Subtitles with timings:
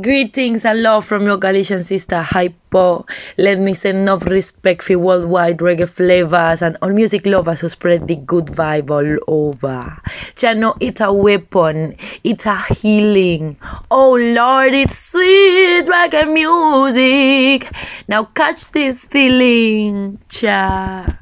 [0.00, 3.06] Greetings and love from your Galician sister Hypo.
[3.38, 8.08] Let me send enough respect for worldwide reggae flavors and all music lovers who spread
[8.08, 9.96] the good vibe all over.
[10.34, 13.56] Chano, it's a weapon, it's a healing.
[13.88, 17.70] Oh Lord, it's sweet reggae music.
[18.08, 21.20] Now catch this feeling, cha.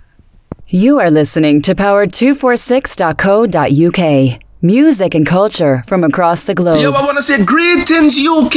[0.69, 4.43] You are listening to power246.co.uk.
[4.65, 6.81] Music and culture from across the globe.
[6.81, 8.55] Yo, I want to say greetings, UK.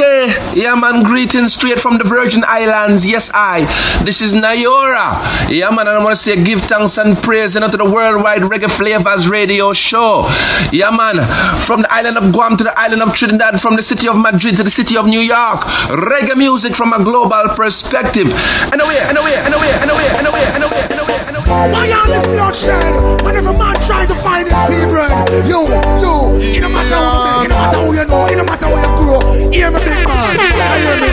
[0.53, 3.03] Yeah, man, greetings straight from the Virgin Islands.
[3.03, 3.65] Yes, I.
[4.05, 5.49] This is Nayora.
[5.49, 8.43] Yeah, man, and I want to say give thanks and praise and to the Worldwide
[8.43, 10.29] Reggae Flavors radio show.
[10.71, 11.25] Yeah, man,
[11.65, 14.57] from the island of Guam to the island of Trinidad, from the city of Madrid
[14.57, 15.61] to the city of New York.
[15.89, 18.29] Reggae music from a global perspective.
[18.69, 21.37] And away, and away, and away, and away, and away, and away, and away, and
[21.37, 21.44] away.
[21.55, 22.95] Why y'all listen outside?
[23.23, 25.15] Whenever man try to find his pea bread,
[25.47, 25.63] you,
[26.03, 28.45] you, it don't matter who you make, it don't matter who you know, it don't
[28.45, 29.21] matter where you grow.
[29.51, 30.35] Hear me, big man.
[30.35, 31.07] I hear me.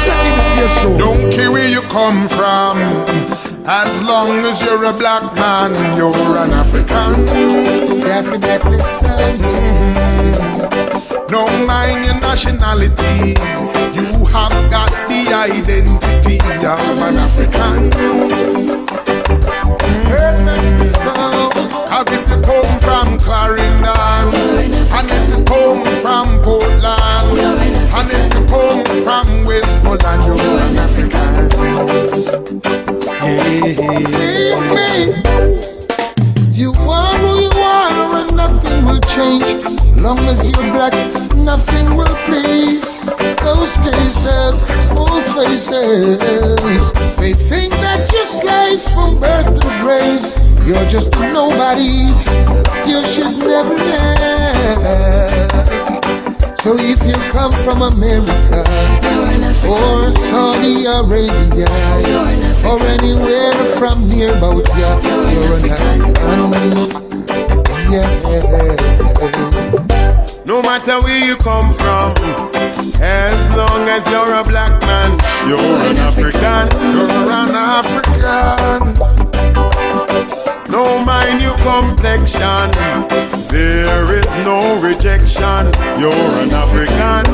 [0.00, 0.96] Check in the show.
[0.96, 2.80] Don't care where you come from.
[3.64, 7.26] As long as you're a black man, you're an African.
[8.02, 9.06] Definitely so,
[9.38, 11.12] yes.
[11.30, 13.36] No mind your nationality.
[13.94, 17.90] You have got the identity of an African.
[20.12, 21.14] Perfect so.
[21.88, 24.28] Cause if you come from Clarendon,
[24.96, 27.38] and if you come from Portland,
[27.96, 31.28] and if you come from Westmoreland, you're an African.
[33.22, 33.52] Yeah.
[33.52, 35.08] Who
[36.52, 37.11] you and
[38.42, 39.62] nothing will change.
[40.02, 40.94] Long as you're black,
[41.38, 42.98] nothing will please.
[43.46, 46.18] Those cases, false faces.
[47.22, 50.42] They think that you're slaves from birth to graves.
[50.66, 52.10] You're just a nobody.
[52.90, 54.52] You should never have.
[56.62, 58.62] So if you come from America
[59.66, 61.70] or Saudi Arabia
[62.66, 64.90] or anywhere from near about ya,
[65.30, 67.12] you're an African.
[70.44, 72.14] No matter where you come from,
[73.00, 76.68] as long as you're a black man, you're an African.
[76.92, 78.94] You're an African.
[80.70, 82.70] No mind your complexion,
[83.50, 85.72] there is no rejection.
[86.00, 87.24] You're an African.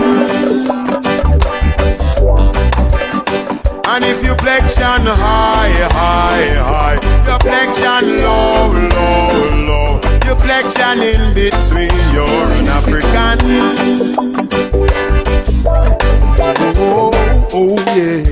[3.87, 10.08] And if you flexion high, high, high, your flexion low, low, low,
[10.39, 13.39] your flexion in between, you're an African.
[15.67, 17.11] Oh,
[17.53, 18.23] oh yeah.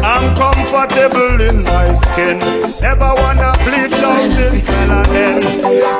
[0.00, 2.38] I'm comfortable in my skin.
[2.80, 5.44] Never wanna bleach out this melanin.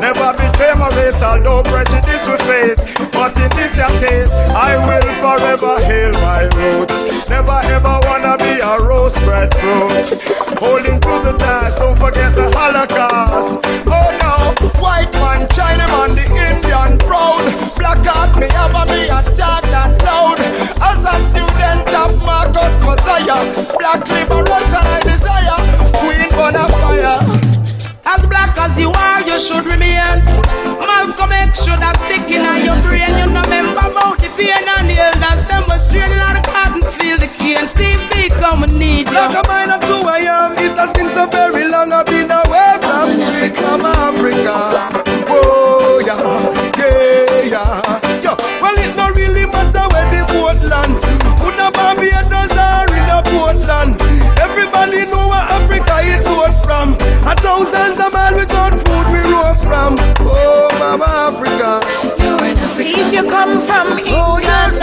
[0.01, 2.81] Never betray my race, although prejudice we face.
[3.13, 7.29] But in this case, I will forever hail my roots.
[7.29, 10.09] Never ever wanna be a rose bred fruit.
[10.57, 13.59] Holding to the task, don't forget the Holocaust.
[13.85, 17.45] Oh no, white man, China man, the Indian proud.
[17.77, 19.21] Black heart, me ever be a
[19.69, 20.41] that loud.
[20.81, 23.45] As a student of Marcus Mosiah,
[23.77, 25.61] black liberation I desire.
[26.01, 27.21] Queen Bonafire.
[28.09, 30.25] As black as you are, you should remain.
[30.81, 33.21] Malcolm X should have stick in your brain.
[33.21, 35.45] You know, remember about the pain and the elders.
[35.45, 37.69] Them was straight out of cotton field the cane.
[37.69, 39.25] Steve Biko, come and need you.
[39.45, 41.93] Mind of who I am, it has been so very long.
[41.93, 44.72] I've been away from sweet from Africa.
[63.13, 64.81] If you come from Oh, England,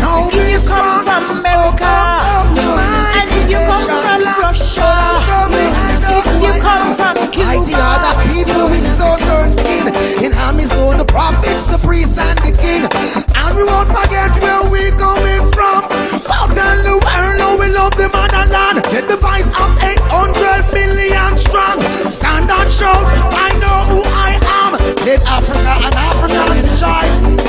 [0.00, 4.88] I'll if you come from America, and if you come from Russia,
[6.16, 7.12] if you come from
[7.44, 9.84] I see other people with sunburned skin.
[10.24, 12.88] In armies know the prophets, the priests, and the king.
[12.88, 15.92] And we won't forget where we coming from.
[15.92, 18.80] Go tell the world how we love the motherland.
[18.80, 21.84] The voice of 800 million strong.
[22.00, 24.72] Stand and shout, I know who I am.
[25.04, 25.91] Let Africa and African rejoice.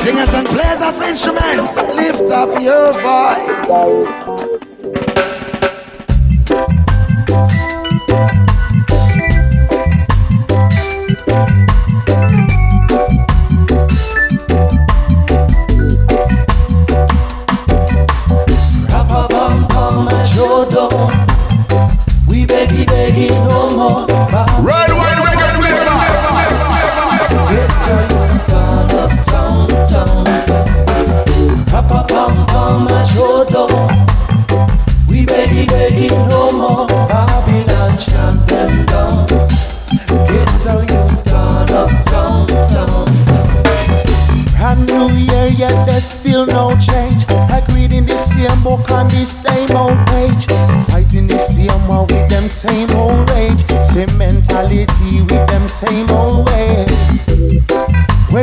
[0.03, 4.52] Singers and players of instruments, lift up your voice.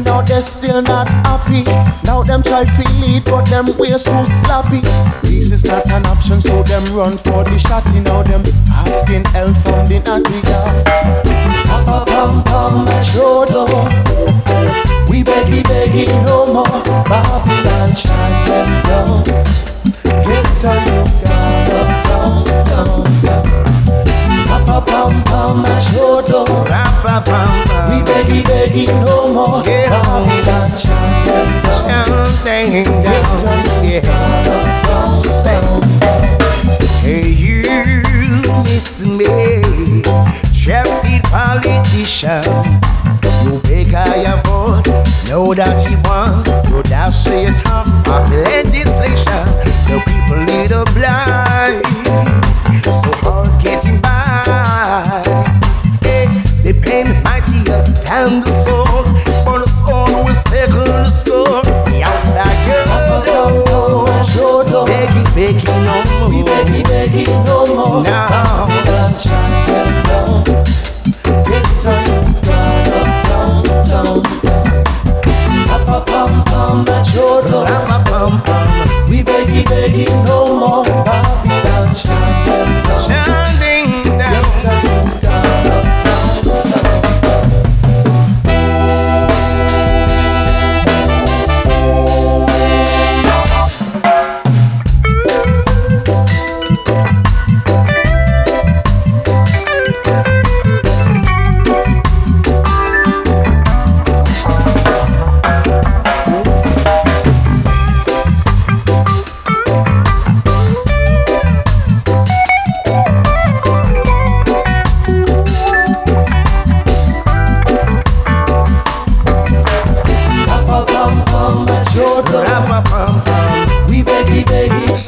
[0.00, 1.62] When out they still not happy.
[2.06, 4.80] Now them try to lead, but them ways too sloppy.
[5.20, 8.02] This is not an option, so them run for the shotty.
[8.02, 10.40] Now them asking help from the natty
[11.68, 13.68] Pam pam pam machodo.
[15.10, 16.82] We begging, begging no more.
[17.04, 19.24] Babylon shine them down.
[20.24, 21.39] Get you down,
[24.86, 26.44] Pam pam pam machodo.
[27.88, 29.64] We begging, begging no more.
[29.64, 32.30] Shine them down.
[32.52, 34.44] Get on you down,
[34.84, 35.82] down, down.
[37.00, 37.62] Hey, you
[38.64, 39.26] miss me,
[40.52, 42.44] Chelsea politician.
[43.44, 44.86] You beg your vote,
[45.28, 46.46] know that you want.
[46.68, 49.46] You dash your tongue, pass legislation.
[49.88, 51.82] The people need a blind,
[58.10, 59.06] than the sword,
[59.44, 59.70] for the
[60.26, 61.62] will settle the score.
[61.86, 62.90] The outside girl,
[64.86, 66.28] begging, begging no more.
[66.28, 68.02] We begging, begging no more.
[68.02, 68.66] Now.
[68.66, 70.44] Babylon shine them down.
[71.46, 74.84] Get on you down, uptown, down, down.
[75.68, 77.58] Papa pam pam machodo.
[79.08, 80.49] We begging, begging no more.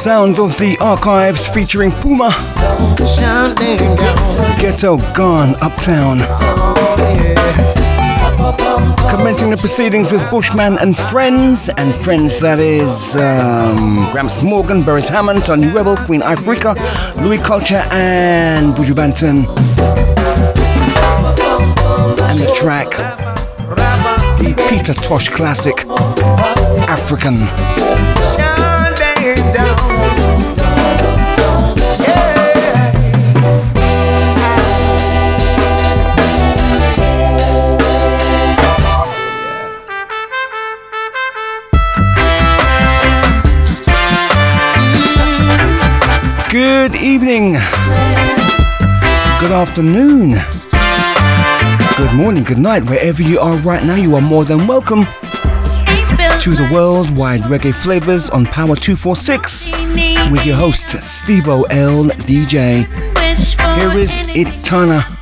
[0.02, 2.31] Sounds of the archives featuring Puma,
[4.58, 6.19] Ghetto Gone Uptown.
[9.08, 15.08] Commencing the proceedings with Bushman and Friends, and Friends that is um, Gramps Morgan, Beres
[15.08, 16.75] Hammond, Tony Rebel, Queen Ifrica,
[17.22, 19.46] Louie Culture, and Buju Banton.
[22.28, 22.90] And the track,
[24.38, 25.87] the Peter Tosh classic,
[26.88, 27.71] African.
[47.02, 47.52] Evening.
[49.40, 50.34] Good afternoon.
[51.96, 56.50] Good morning, good night, wherever you are right now, you are more than welcome to
[56.50, 59.69] the worldwide reggae flavors on Power 246
[60.31, 62.05] with your host, Stevo L.
[62.05, 62.86] DJ.
[63.77, 65.21] Here is Itana.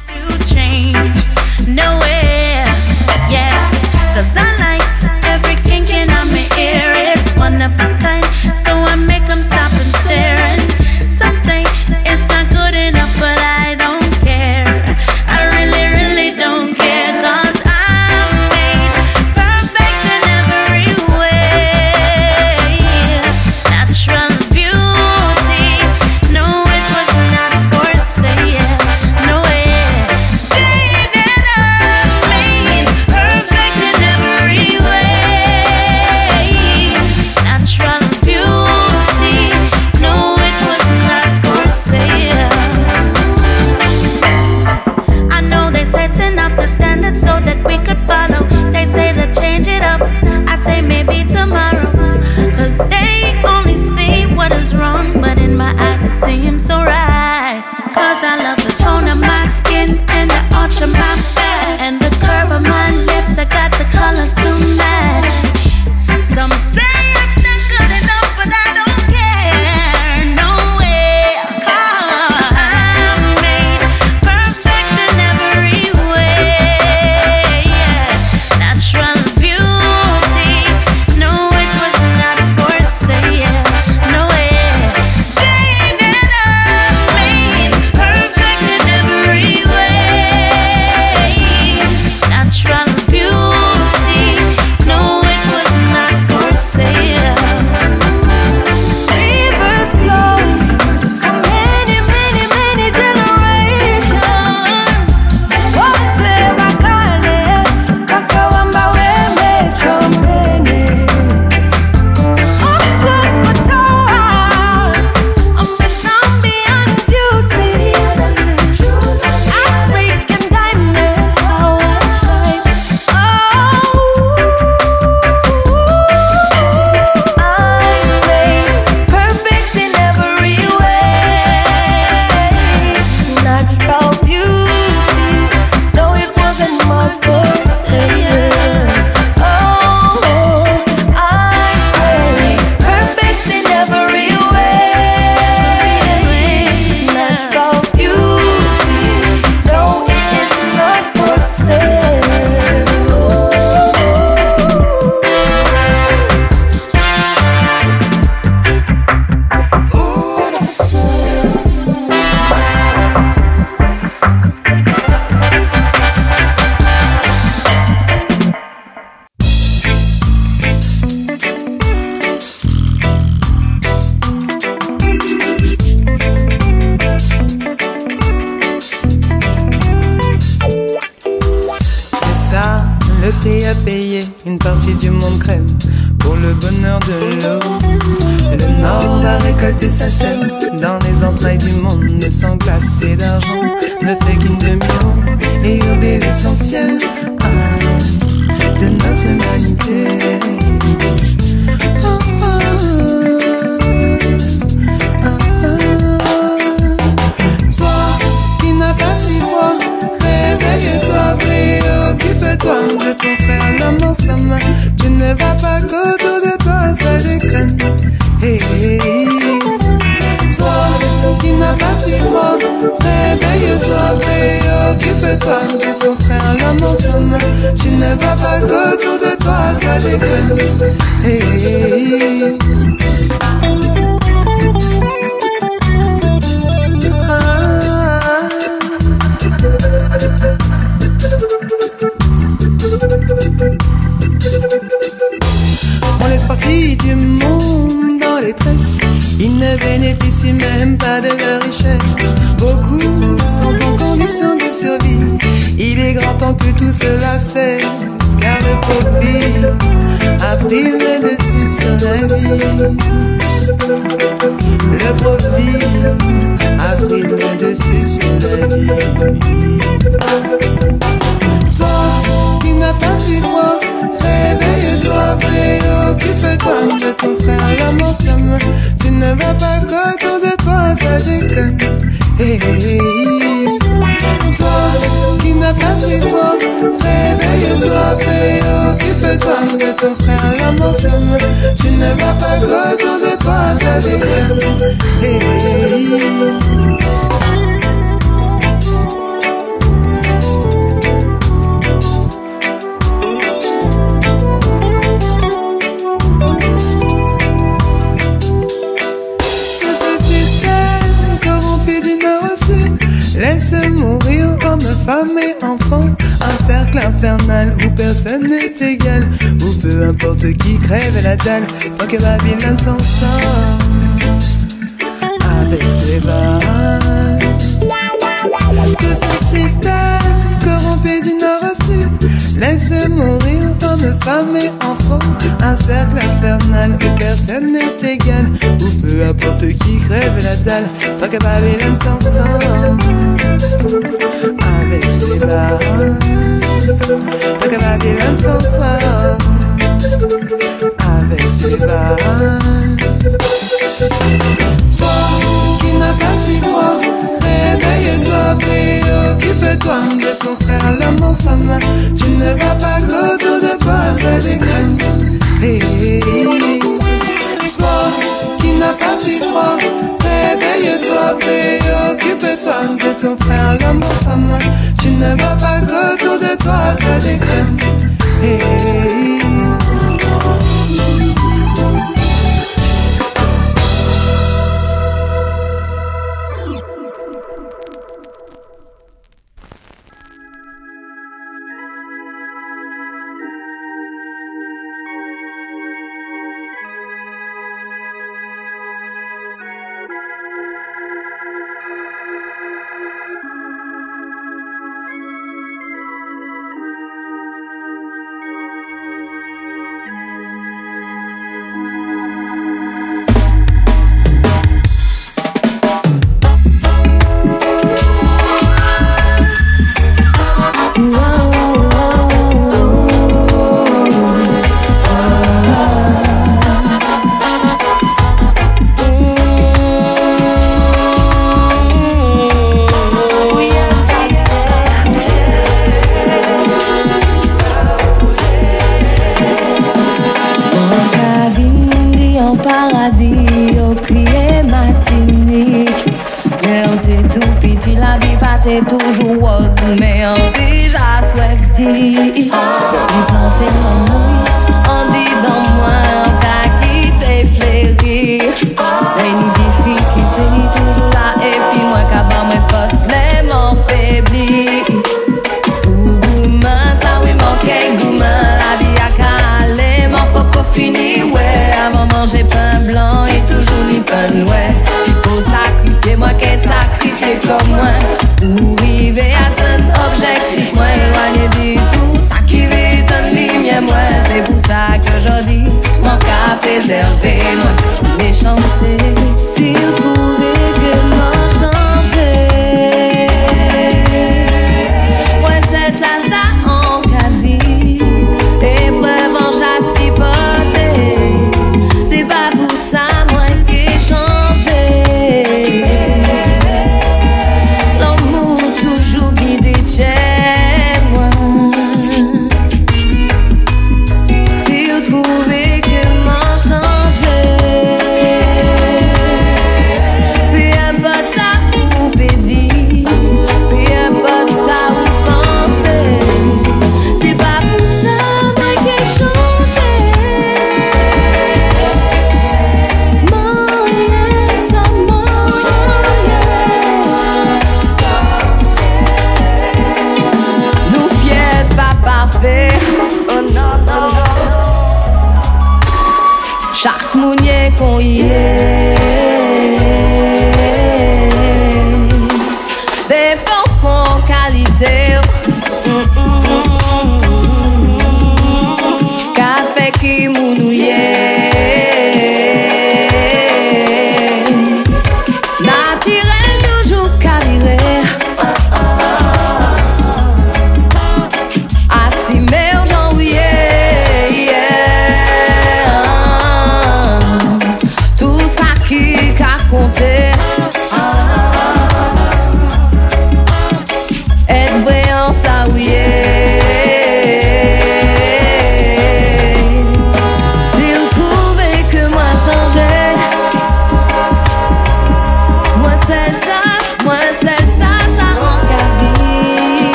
[341.38, 342.39] Dalle, tant que Babylone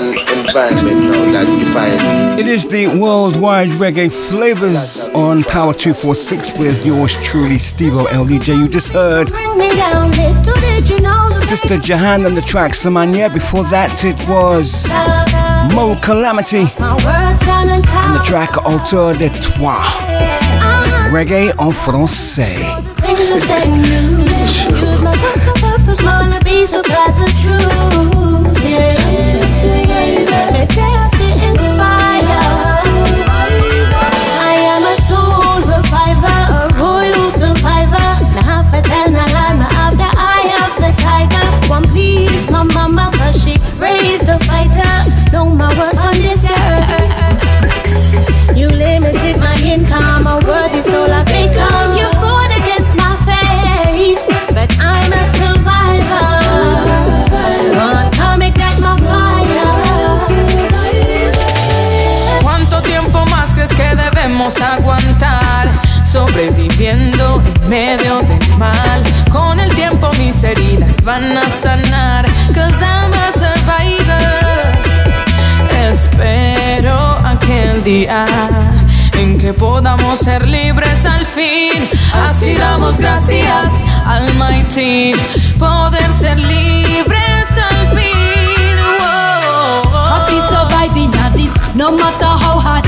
[0.00, 2.40] living environment now that you find.
[2.40, 8.58] It is the worldwide reggae flavors on Power 246 with yours truly, Steve LDJ.
[8.58, 9.28] You just heard
[11.48, 13.32] Sister Jahan and the track Samanya.
[13.32, 14.86] Before that, it was
[15.74, 19.82] Mo'Kalamity and the track Autour de Toi.
[21.12, 22.58] Reggae en français.
[30.66, 30.93] Make
[66.14, 69.02] Sobreviviendo en medio del mal.
[69.32, 72.24] Con el tiempo mis heridas van a sanar.
[72.54, 74.62] Cause I'm a survivor.
[75.90, 78.26] Espero aquel día
[79.14, 81.90] en que podamos ser libres al fin.
[82.12, 83.72] Así damos gracias
[84.06, 85.14] al Mighty.
[85.58, 88.78] Poder ser libres al fin.
[90.12, 92.83] Happy surviving at this, no matter how hard.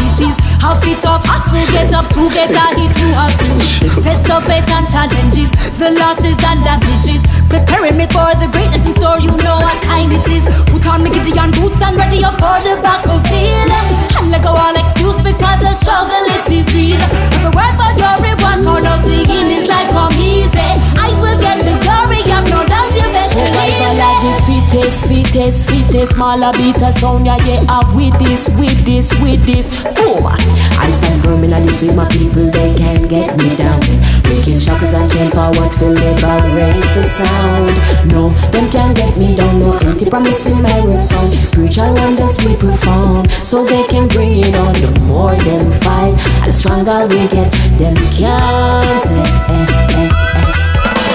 [0.67, 3.87] Half it off, half we get up to get a hit to a finish.
[4.03, 7.23] Test of it and challenges, the losses and damages.
[7.47, 10.43] Preparing me for the greatness in store, you know what time it is.
[10.67, 13.71] Put on me Gideon boots and ready up for the battlefield.
[14.19, 16.99] And let go all excuse because the struggle it is real.
[16.99, 20.51] Every word for your reward, for no singing is life for me.
[20.51, 24.56] Say, I will get the glory, I'm no doubt you best Survival believe.
[24.77, 29.69] Fittest, fittest, fittest Smaller beat a sound, yeah, yeah With this, with this, with this.
[29.95, 30.27] Boom.
[30.27, 33.81] I stand firm in this with my people They can't get me down.
[34.23, 37.73] Breaking shackles and chain forward Feel liberate the sound.
[38.13, 39.59] No, them can't get me down.
[39.61, 41.33] No empty promise in my rap sound.
[41.47, 44.75] Spiritual wonders we perform So they can bring it on.
[44.75, 47.51] The more them fight the stronger we get.
[47.79, 50.27] Them can't eh, eh, eh,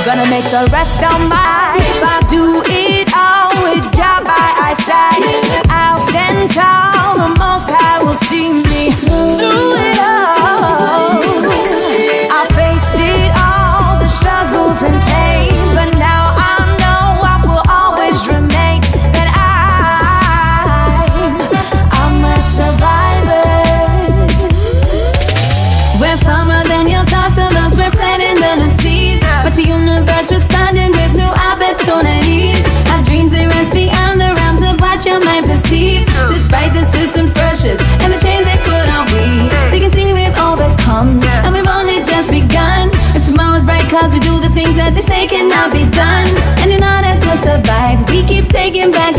[0.06, 2.04] Gonna make the rest of my life.
[2.04, 3.01] I do it
[4.76, 5.71] side.
[45.22, 46.28] They cannot be done.
[46.62, 49.16] And in order to survive, we keep taking back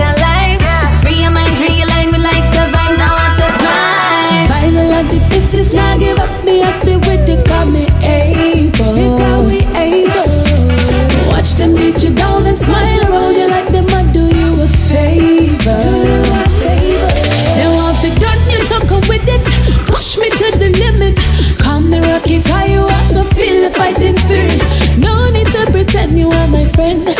[26.33, 27.12] are my friend.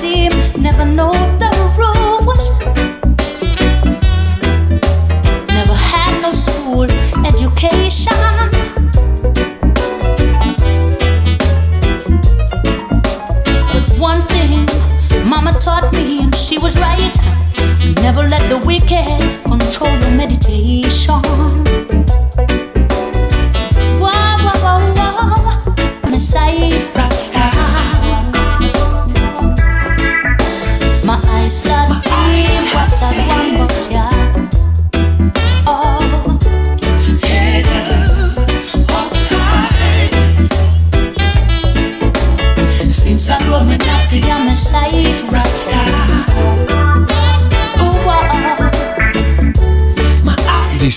[0.00, 0.32] seem
[0.62, 2.44] never know the rules.
[5.46, 6.88] Never had no school
[7.30, 8.16] education.
[13.72, 14.66] But one thing
[15.28, 17.14] Mama taught me, and she was right.
[18.00, 21.20] Never let the wicked control your meditation.
[24.00, 26.10] Whoa, whoa, whoa, whoa.
[26.10, 26.89] Messiah.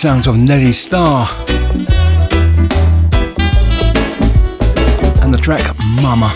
[0.03, 1.29] sounds of Nelly Starr.
[5.23, 6.35] And the track Mama.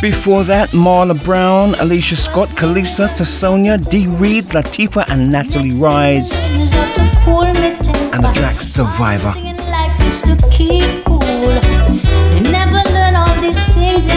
[0.00, 6.38] Before that, Marla Brown, Alicia Scott, Kalisa, Tasonia, Dee Reed, Latifa, and Natalie Rise.
[6.38, 9.34] And the track Survivor.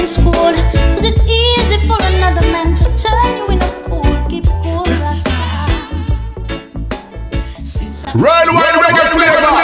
[0.03, 0.51] in school.
[0.93, 4.03] Cause it's easy for another man to turn you in a fool.
[4.29, 5.31] Keep cool, Rasta.
[8.13, 9.62] Worldwide reggae flavor.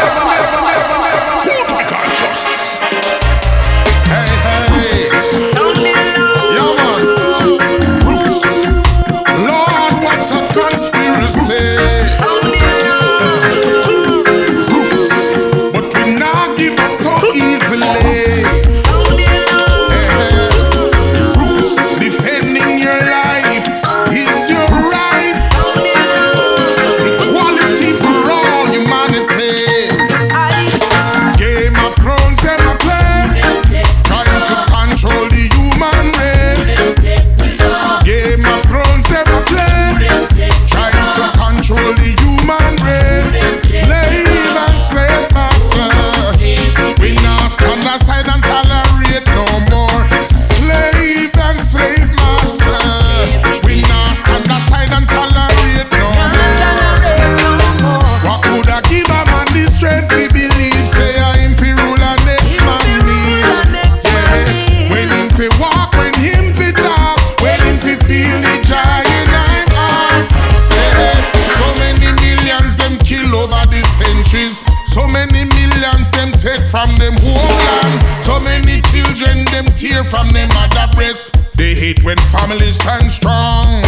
[79.79, 81.31] tear from the mother breast.
[81.55, 83.81] They hate when families stand strong.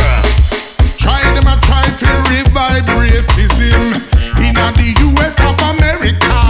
[0.97, 3.99] Try them a try to revive racism
[4.39, 5.38] in the U.S.
[5.41, 6.40] of America.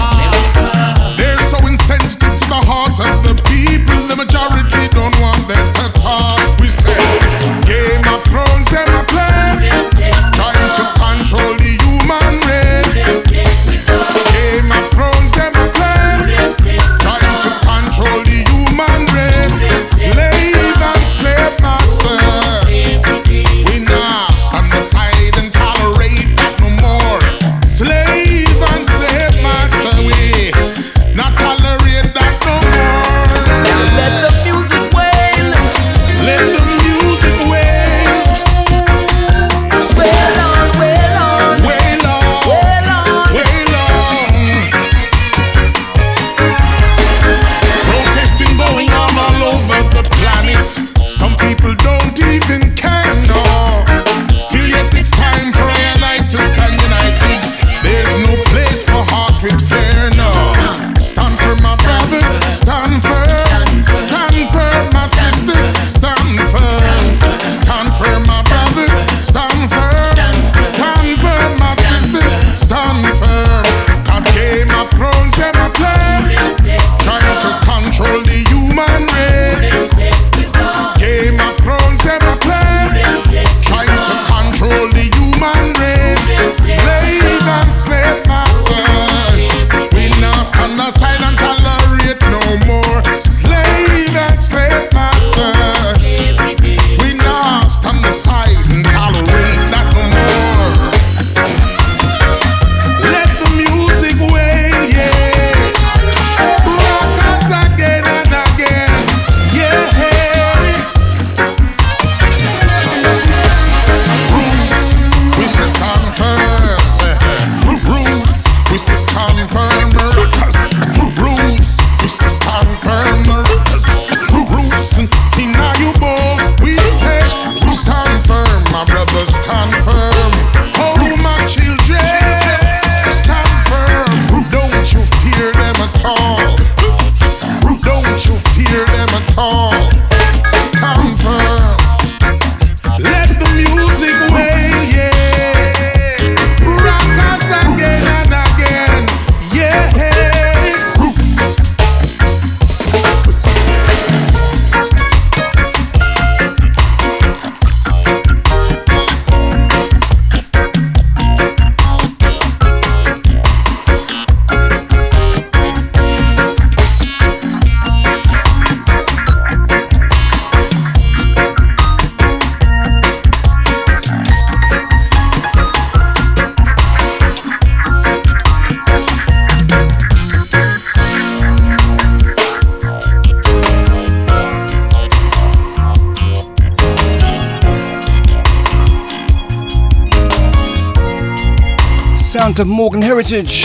[192.62, 193.63] to Morgan Heritage,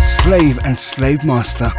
[0.00, 1.70] Slave and Slave Master.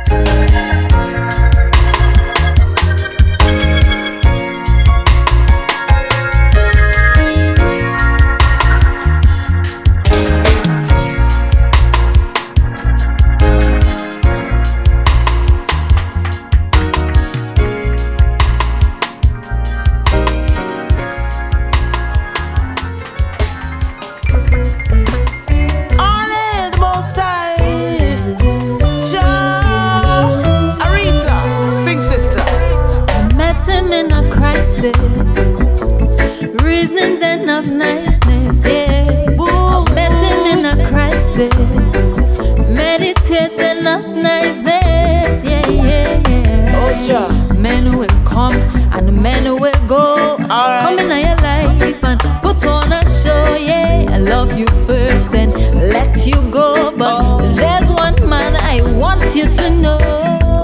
[59.40, 59.98] you to know.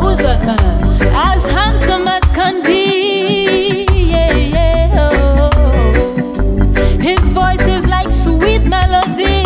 [0.01, 0.83] Who's that man?
[1.15, 3.85] As handsome as can be.
[4.11, 6.99] Yeah, yeah, oh.
[6.99, 9.43] His voice is like sweet melody.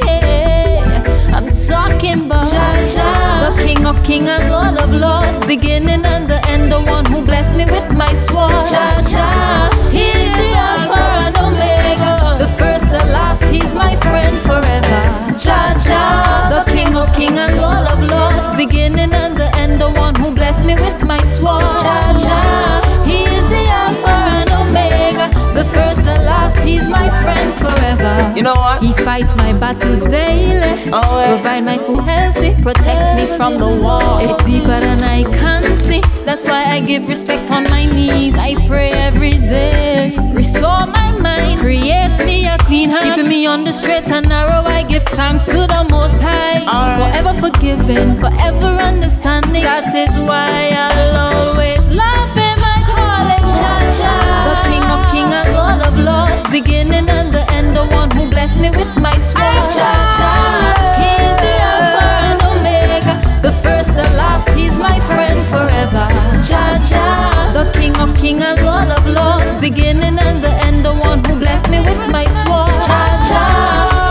[0.00, 1.36] Yeah.
[1.36, 6.30] I'm talking about Jah Jah, the King of Kings and Lord of Lords, beginning and
[6.30, 8.64] the end, the one who blessed me with my sword.
[8.72, 13.42] Jah Jah, He he's the Alpha and Omega, the first, the last.
[13.52, 15.02] He's my friend forever.
[15.36, 16.17] Jah Jah
[16.98, 20.74] of King and Lord of Lords, beginning and the end, the one who blessed me
[20.74, 21.62] with my sword.
[21.82, 26.58] Cha cha, He is the Alpha and Omega, the first and last.
[26.60, 28.34] He's my friend forever.
[28.36, 28.82] You know what?
[28.82, 31.28] He fights my battles daily, Always.
[31.40, 34.20] provide my food healthy, protects me from the war.
[34.20, 36.00] It's deeper than I can see.
[36.24, 38.34] That's why I give respect on my knees.
[38.36, 40.14] I pray every day.
[40.32, 40.86] Restore
[41.26, 41.58] and.
[41.60, 44.62] Creates me a clean heart, keeping me on the straight and narrow.
[44.64, 47.12] I give thanks to the Most High, right.
[47.12, 49.64] forever forgiving, forever understanding.
[49.64, 52.58] That is why I'll always love Him.
[52.74, 54.14] I call Him Jah Jah,
[54.48, 58.28] the King of Kings and Lord of Lords, beginning and the end, the one who
[58.30, 59.68] blessed me with my sword.
[59.74, 60.30] Jah Jah,
[61.00, 64.48] He is the Alpha and Omega, the first, the last.
[64.50, 66.06] He's my friend forever.
[66.48, 70.67] Jah Jah, the King of Kings and Lord of Lords, beginning and the end
[71.88, 72.76] with my sword.
[72.84, 73.44] Cha cha,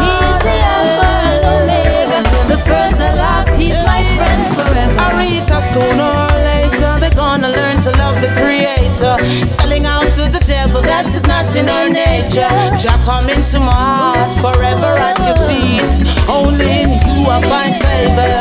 [0.01, 2.19] he's the Alpha and Omega,
[2.49, 3.49] the first, the last.
[3.61, 4.97] He's my friend forever.
[5.05, 9.15] Arita, sooner or later they're gonna learn to love the Creator.
[9.45, 12.49] Selling out to the devil, that is not in our nature.
[12.81, 15.91] Jack come into my heart, forever at your feet.
[16.27, 18.33] Only in you I find favor.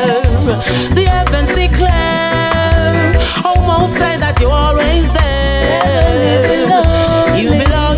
[0.97, 5.37] The heavens declare, almost say that you're always there.
[7.37, 7.96] You belong.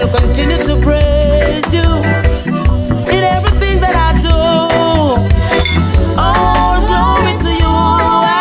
[0.00, 1.86] will continue to praise you
[3.14, 4.38] in everything that I do.
[6.18, 7.74] All glory to you,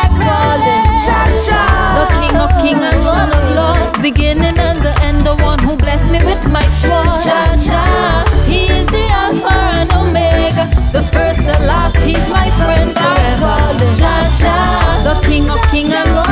[0.02, 1.62] I call it Cha Cha.
[2.00, 5.76] The King of Kings and Lord of Lords, beginning and the end, the one who
[5.76, 7.22] blessed me with my sword.
[7.22, 11.98] Cha Cha, He is the Alpha and Omega, the first, the last.
[11.98, 13.56] He's my friend forever.
[14.00, 14.58] Cha Cha,
[15.06, 16.23] the King of Kings and Lord.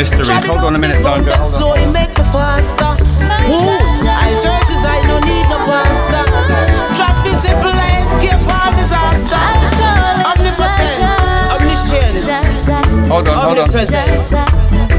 [0.00, 0.44] mysteries.
[0.46, 1.34] Hold on a minute, don't go.
[1.92, 2.96] Make faster.
[3.52, 3.76] Ooh,
[4.08, 4.32] I
[4.84, 6.22] I don't need no.
[6.96, 9.44] Drop visible, I escape all disaster.
[10.30, 11.00] Omnipotent,
[11.54, 12.24] omniscient.
[13.08, 14.89] Hold on, hold on.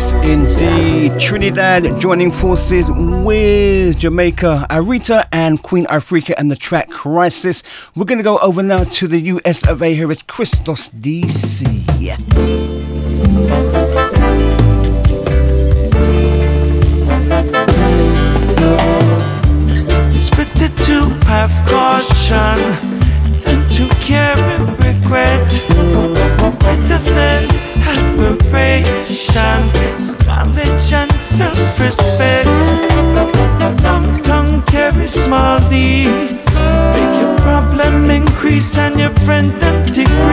[0.00, 1.20] Yes, indeed.
[1.20, 7.62] Trinidad joining forces with Jamaica, Arita, and Queen Ifrica, and the track Crisis.
[7.94, 9.94] We're going to go over now to the US of A.
[9.94, 11.84] Here is Christos DC.
[20.14, 22.99] It's better to have caution
[23.80, 25.48] to carry regret
[26.60, 27.48] Better than
[27.94, 29.60] admiration
[30.26, 32.46] knowledge and self-respect.
[33.82, 36.46] Long tongue carries small deeds
[36.94, 40.29] Make your problem increase and your friend then decrease.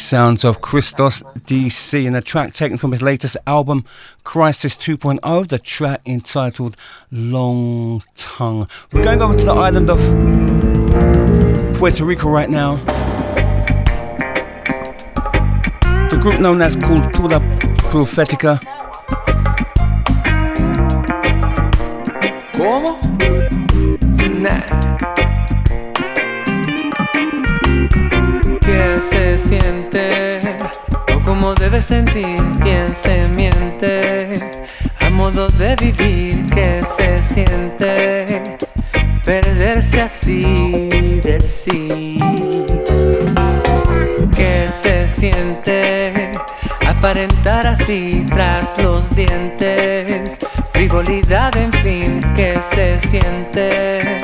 [0.00, 3.84] Sounds of Christos DC and a track taken from his latest album,
[4.24, 6.76] Crisis 2.0, the track entitled
[7.10, 8.68] Long Tongue.
[8.92, 9.98] We're going over to the island of
[11.78, 12.76] Puerto Rico right now.
[16.08, 17.40] The group known as Cultura
[17.90, 18.58] Profética.
[22.54, 23.00] ¿Cómo?
[24.40, 25.19] Nah.
[29.00, 30.40] Se siente?
[31.14, 34.38] O cómo debe sentir quien se miente.
[35.00, 38.58] A modo de vivir, ¿qué se siente?
[39.24, 42.18] Perderse así de sí.
[44.36, 46.32] ¿Qué se siente?
[46.86, 50.38] Aparentar así tras los dientes.
[50.72, 54.20] Frivolidad, en fin, ¿qué se siente?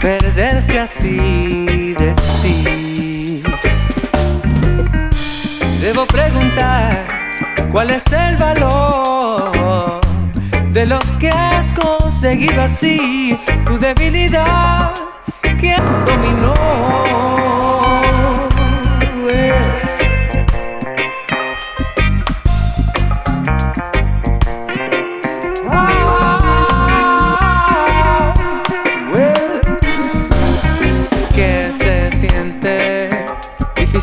[0.00, 2.91] Perderse así de sí.
[5.92, 6.90] Debo preguntar
[7.70, 10.00] cuál es el valor
[10.72, 14.94] de lo que has conseguido así, tu debilidad
[15.60, 15.76] que
[16.06, 17.71] dominó.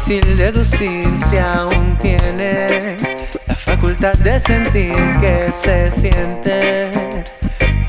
[0.10, 6.90] Difícil deducir si aún tienes la facultad de sentir que se siente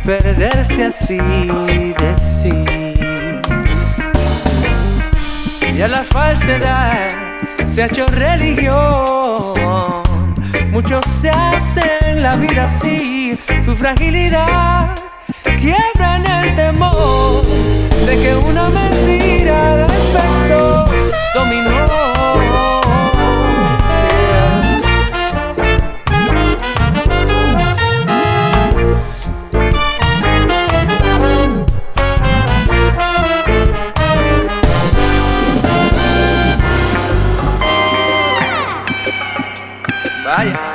[0.04, 2.52] perderse así de sí.
[5.74, 7.08] Y a la falsedad
[7.64, 9.54] se ha hecho religión.
[10.72, 14.94] Muchos se hacen la vida así, su fragilidad
[15.42, 17.46] quiebra en el temor
[18.04, 20.89] de que una mentira de efecto
[21.34, 21.80] dominó.
[40.24, 40.69] Vaya,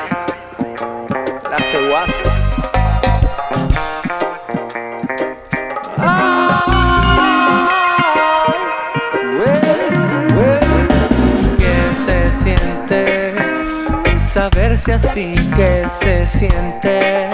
[14.76, 17.30] Así que se siente.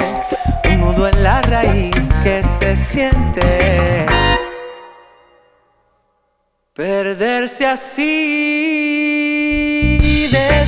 [0.69, 4.05] Un nudo en la raíz que se siente.
[6.75, 8.37] Perderse así
[10.31, 10.65] de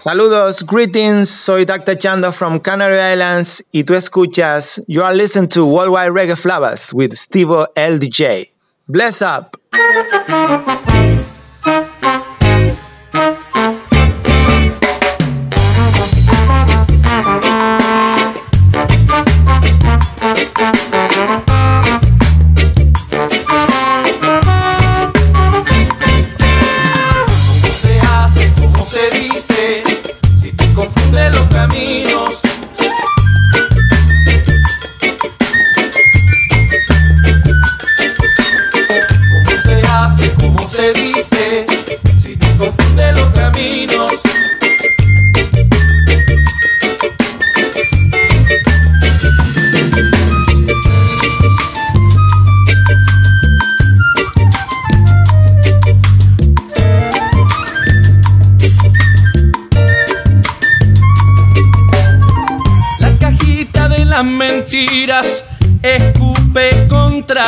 [0.00, 1.94] Saludos, greetings, soy Dr.
[1.94, 7.14] Chando from Canary Islands y tú escuchas, you are listening to Worldwide Reggae Flavas with
[7.14, 8.50] Steve LDJ.
[8.88, 9.58] Bless up!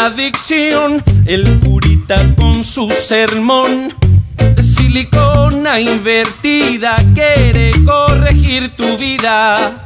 [0.03, 1.01] Contradicción.
[1.27, 3.95] El curita con su sermón
[4.37, 9.85] de silicona invertida quiere corregir tu vida.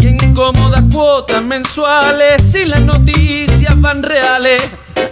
[0.00, 4.60] Y en cómodas cuotas mensuales, si las noticias van reales,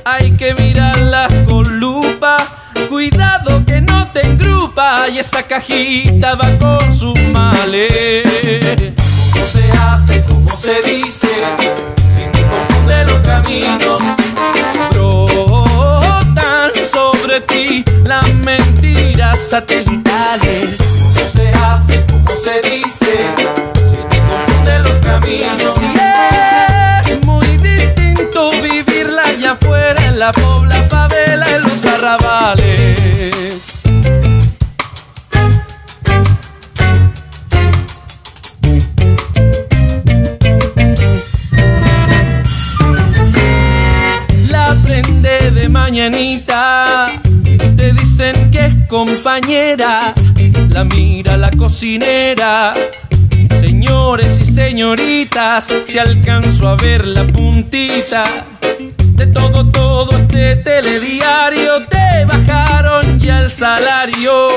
[0.05, 2.37] hay que mirarlas con lupa.
[2.89, 8.25] Cuidado que no te engrupa y esa cajita va con sus males.
[9.33, 10.25] ¿Cómo se hace?
[10.27, 11.29] ¿Cómo se dice?
[12.13, 14.03] Si te confunde los caminos.
[14.93, 20.77] Brotan sobre ti las mentiras satelitales.
[21.15, 22.05] ¿Cómo se hace?
[22.11, 23.13] ¿Cómo se dice?
[23.91, 25.79] Si te confunde los caminos.
[25.81, 30.62] Y es muy distinto vivirla allá afuera en la pobla
[45.93, 47.21] mañanita,
[47.77, 50.15] te dicen que es compañera,
[50.71, 52.73] la mira la cocinera.
[53.61, 58.25] Señores y señoritas, si alcanzo a ver la puntita.
[59.17, 64.49] De todo, todo este telediario, te bajaron ya el salario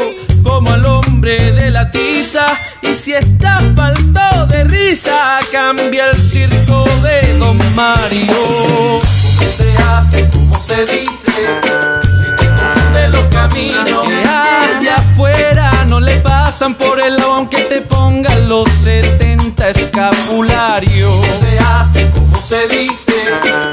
[0.45, 2.45] como al hombre de la tiza.
[2.81, 8.31] Y si está falto de risa, cambia el circo de Don Mario.
[8.31, 10.29] ¿Cómo se hace?
[10.29, 11.31] ¿Cómo se dice?
[11.31, 14.07] Si te confunde los caminos.
[14.07, 21.09] Que allá afuera no le pasan por el lado aunque te pongan los 70 escapularios.
[21.09, 22.09] ¿Cómo se hace?
[22.11, 23.13] ¿Cómo se dice?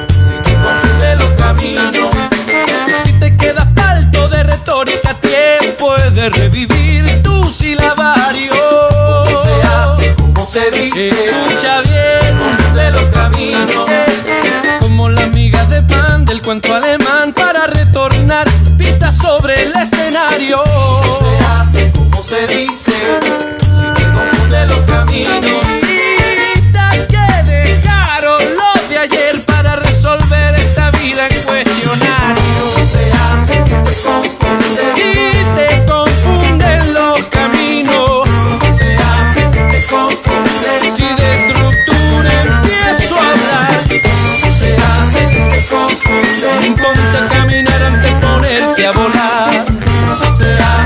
[0.09, 2.15] Si te confunde los caminos.
[2.87, 5.12] Y si te queda falto de retórica,
[6.23, 8.53] de revivir tu silabario.
[8.55, 10.15] ¿Cómo se hace?
[10.15, 11.09] ¿Cómo se dice?
[11.09, 13.91] Escucha bien, Confunde los caminos.
[14.81, 18.47] como la miga de pan del cuento alemán para retornar
[18.79, 20.63] pita sobre el escenario.
[20.63, 21.93] ¿Cómo se hace?
[21.93, 22.93] ¿Cómo se dice?
[23.61, 25.82] Si te confunde los caminos.
[46.61, 49.65] The caminar antes ponerte a volar.
[50.59, 50.79] La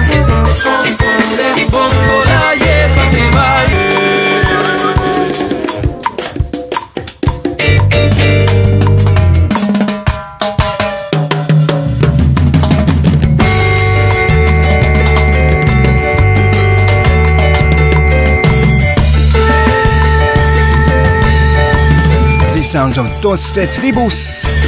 [22.55, 24.66] que sounds of Dorset Tribus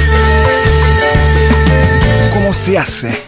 [2.69, 3.23] se hace.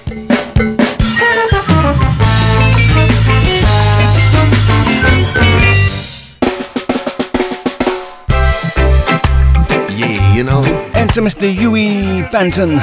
[9.97, 10.61] Yeah, you know.
[10.93, 11.51] Enter Mr.
[11.51, 12.79] Huey Benton.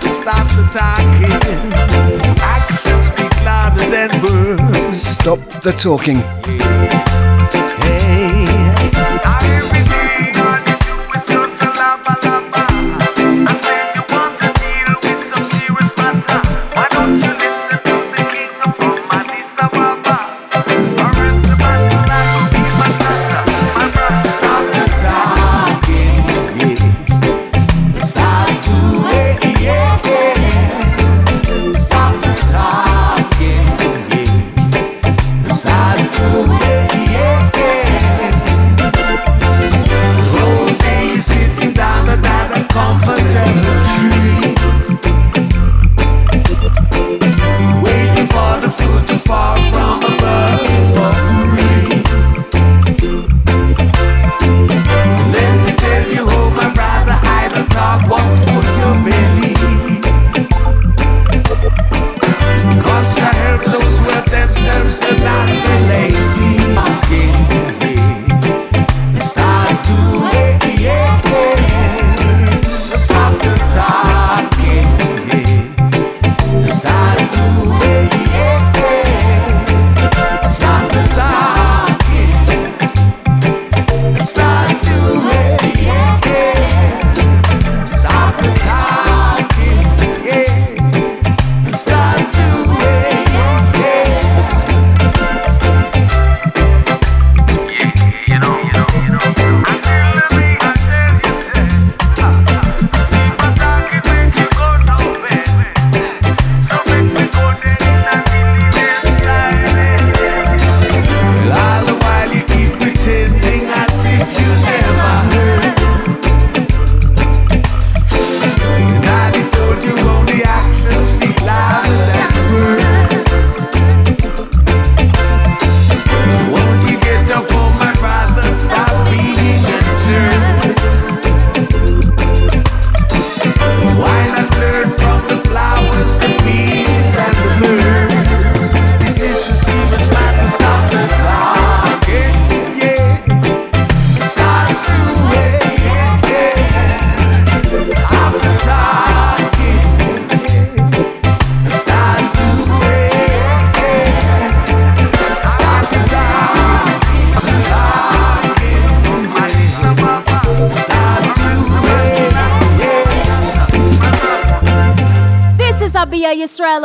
[0.00, 1.72] Stop the talking.
[2.40, 5.02] Actions speak louder than words.
[5.02, 6.22] Stop the talking.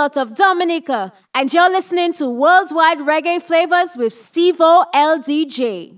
[0.06, 5.95] out of Dominica, and you're listening to Worldwide Reggae Flavas with Steve O LDJ.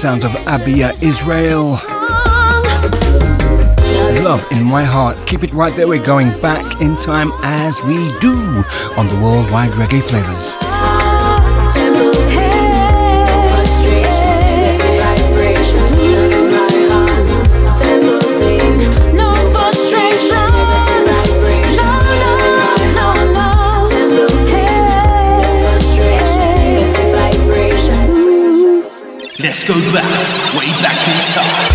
[0.00, 1.72] sounds of Abia Israel.
[4.24, 5.14] Love in my heart.
[5.26, 5.86] Keep it right there.
[5.88, 8.32] We're going back in time as we do
[8.96, 10.59] on the worldwide reggae flavas.
[29.70, 30.02] Go back,
[30.58, 31.69] way back in time.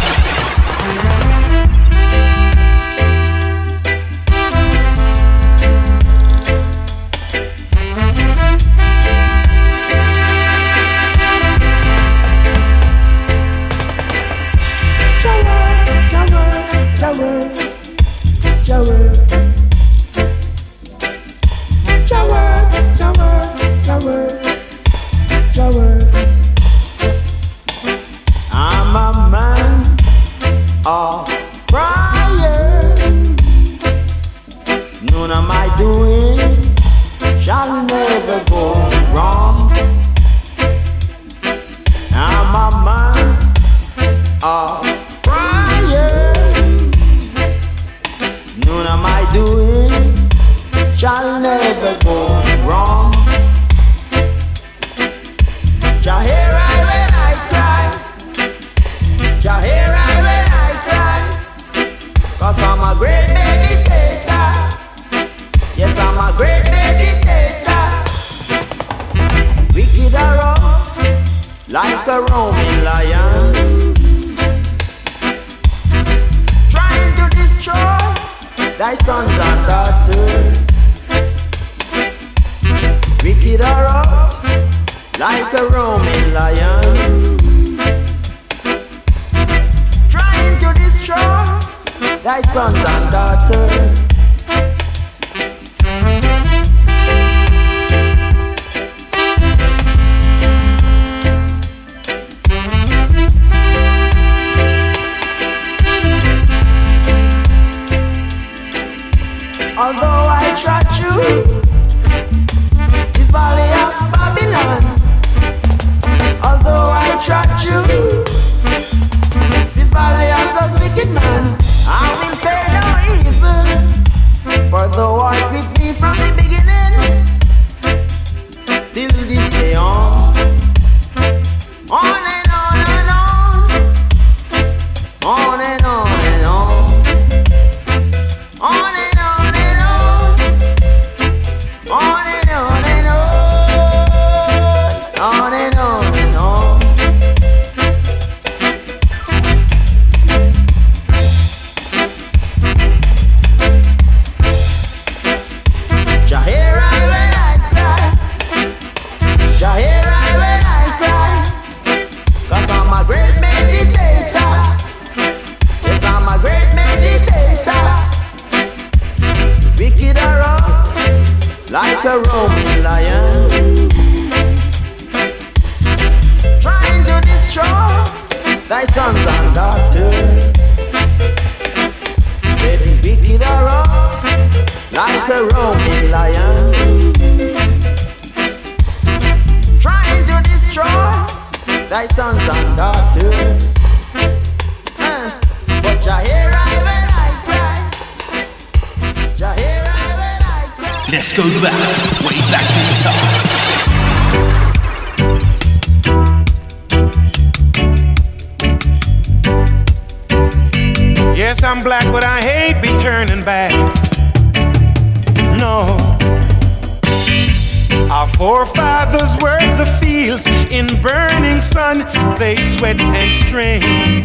[220.05, 221.97] Fields in burning sun,
[222.37, 224.23] they sweat and strain.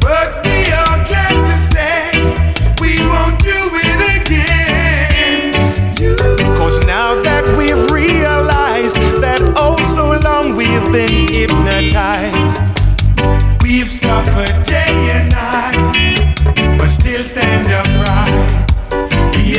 [0.00, 2.00] But we are glad to say
[2.80, 5.52] we won't do it again.
[6.58, 12.62] Cause now that we've realized that oh so long we've been hypnotized,
[13.62, 14.65] we've suffered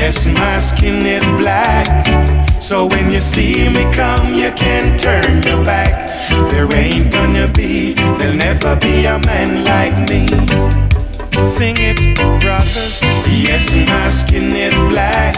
[0.08, 1.86] Yes, my skin is black.
[2.62, 6.30] So when you see me come, you can turn your back.
[6.50, 10.24] There ain't gonna be, there'll never be a man like me.
[11.46, 12.00] Sing it,
[12.40, 13.02] brothers.
[13.28, 15.36] Yes, my skin is black.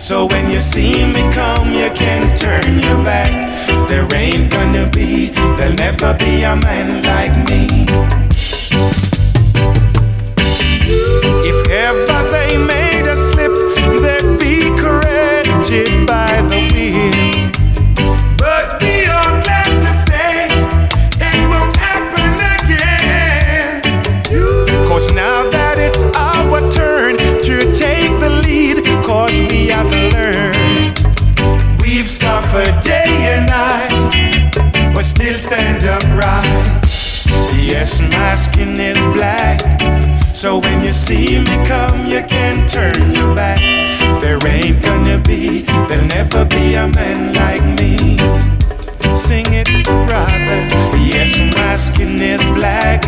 [0.00, 3.32] So when you see me come, you can turn your back.
[3.88, 7.66] There ain't gonna be, there'll never be a man like me.
[11.50, 12.17] If ever
[24.98, 30.98] Cause now that it's our turn to take the lead, cause we have learned.
[31.80, 36.82] We've suffered day and night, but still stand upright.
[37.62, 39.62] Yes, my skin is black.
[40.34, 43.60] So when you see me come, you can turn your back.
[44.20, 48.18] There ain't gonna be, there'll never be a man like me.
[49.14, 49.68] Sing it,
[50.08, 50.97] brothers.
[51.28, 53.04] Yes, my skin is black.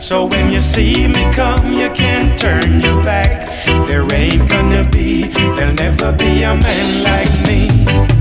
[0.00, 3.46] So when you see me come, you can't turn your back.
[3.86, 5.24] There ain't gonna be,
[5.54, 8.11] there'll never be a man like me.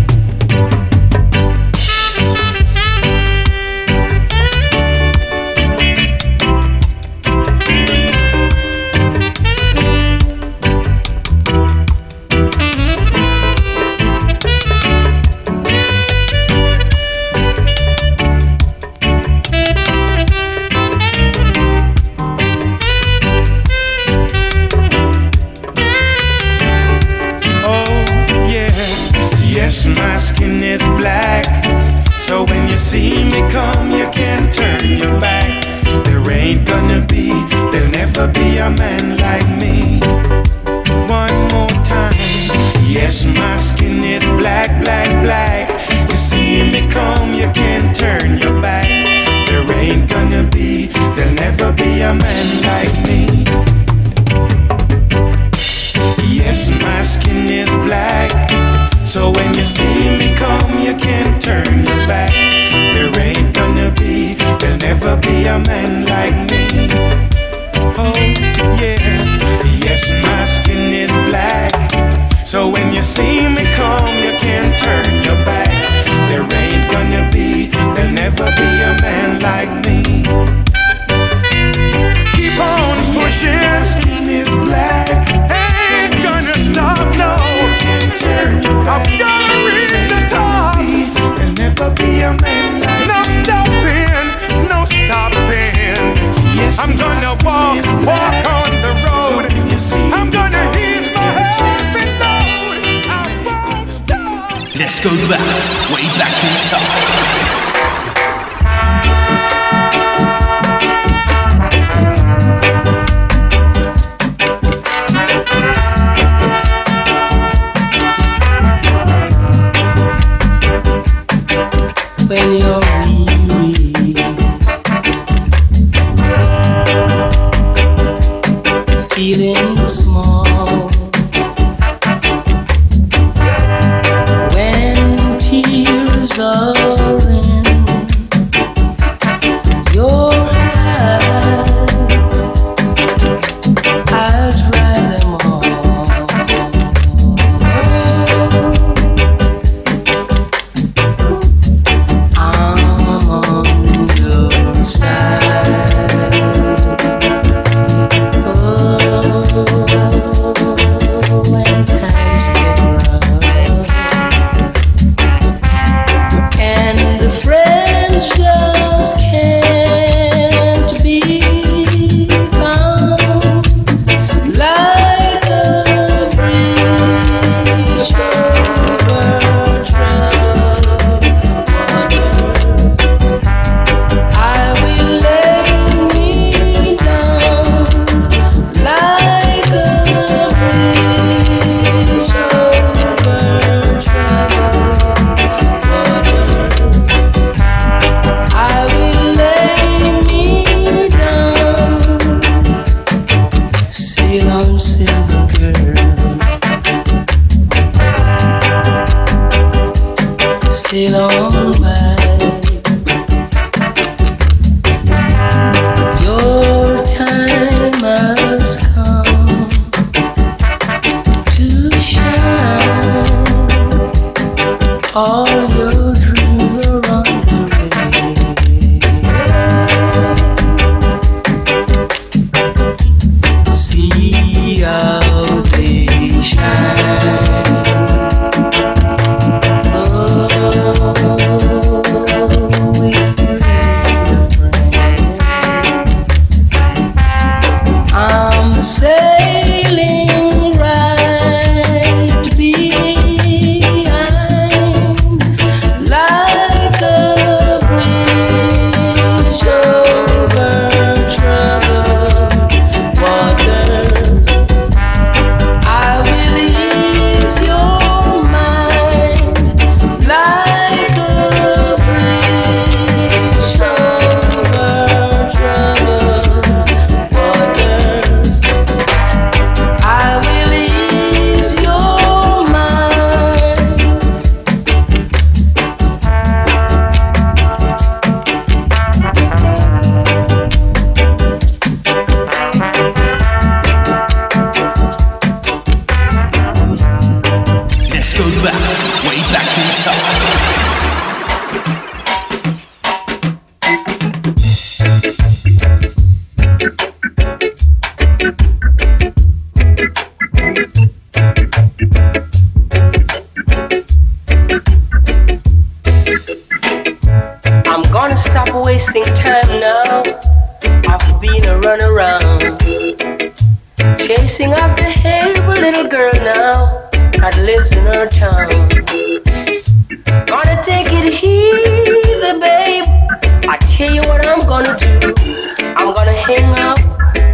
[336.51, 336.99] Gonna up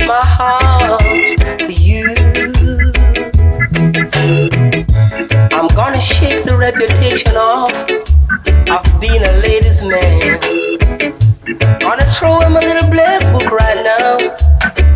[0.08, 1.30] my heart
[1.62, 2.16] for you.
[5.54, 7.72] I'm gonna shake the reputation off
[8.70, 10.40] I've been a ladies' man.
[11.80, 14.18] Gonna throw him a little black book right now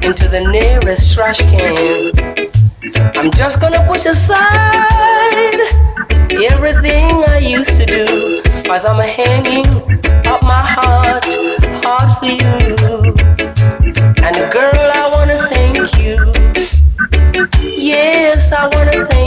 [0.01, 2.11] into the nearest trash can.
[3.15, 5.59] I'm just gonna push aside
[6.51, 8.41] everything I used to do.
[8.65, 9.67] Cause I'm hanging
[10.25, 11.23] up my heart,
[11.83, 12.60] heart for you.
[18.53, 19.20] I wanna thank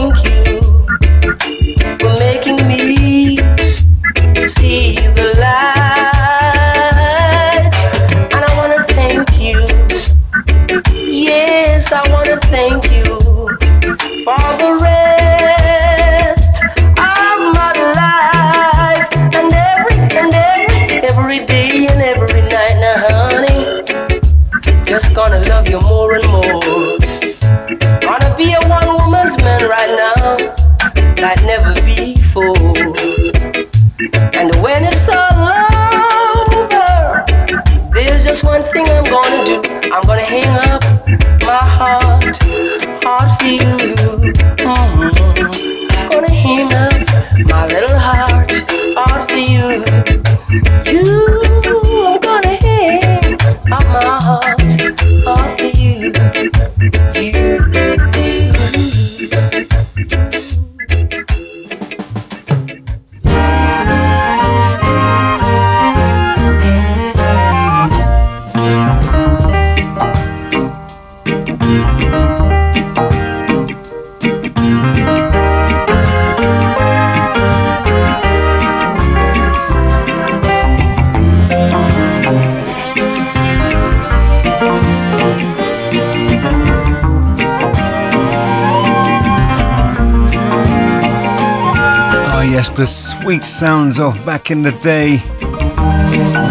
[92.69, 95.19] yes, the sweet sounds of back in the day.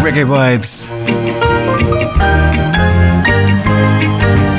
[0.04, 0.88] Reggae vibes.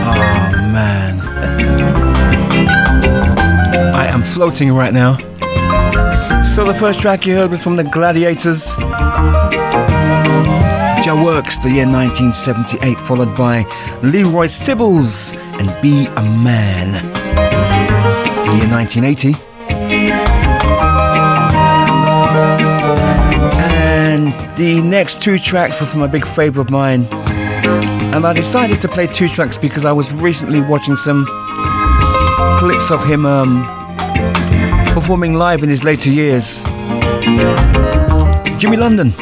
[0.06, 1.20] Oh, man.
[3.94, 5.18] I am floating right now.
[6.42, 8.74] So, the first track you heard was from the Gladiators.
[11.04, 13.64] Jah Works, the year 1978, followed by
[14.02, 16.92] Leroy Sibbles and Be a Man.
[18.44, 19.53] The year 1980.
[24.56, 27.06] The next two tracks were from a big favourite of mine.
[28.14, 31.26] And I decided to play two tracks because I was recently watching some
[32.58, 33.64] clips of him um,
[34.94, 36.62] performing live in his later years.
[38.58, 39.12] Jimmy London.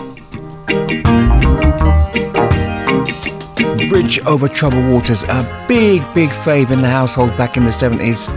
[3.88, 8.28] Bridge over Troubled Waters, a big, big fave in the household back in the 70s.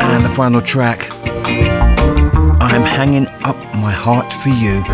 [0.00, 1.10] And the final track,
[2.76, 4.84] I'm hanging up my heart for you.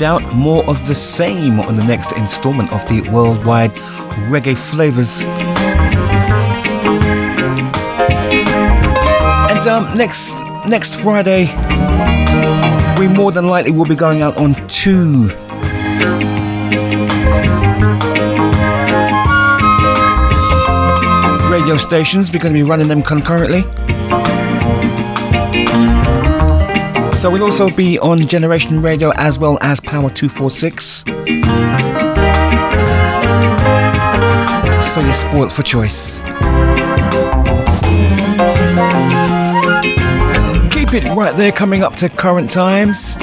[0.00, 3.70] Doubt more of the same on the next installment of the worldwide
[4.30, 5.22] reggae flavas.
[9.50, 10.34] And um, next
[10.66, 11.48] next Friday,
[12.98, 15.26] we more than likely will be going out on two
[21.52, 22.32] radio stations.
[22.32, 23.64] We're going to be running them concurrently.
[27.20, 31.04] So we'll also be on Generation Radio as well as Power 246.
[34.90, 36.20] So you're spoilt for choice.
[40.70, 43.18] Keep it right there coming up to current times.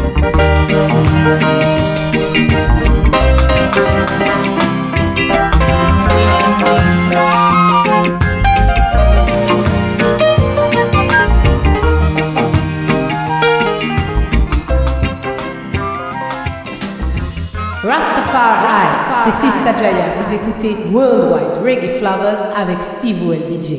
[19.39, 19.77] Sister Dr.
[19.77, 23.73] Jaya, vous écoutez Worldwide Reggae Flavas avec Steve LDJ.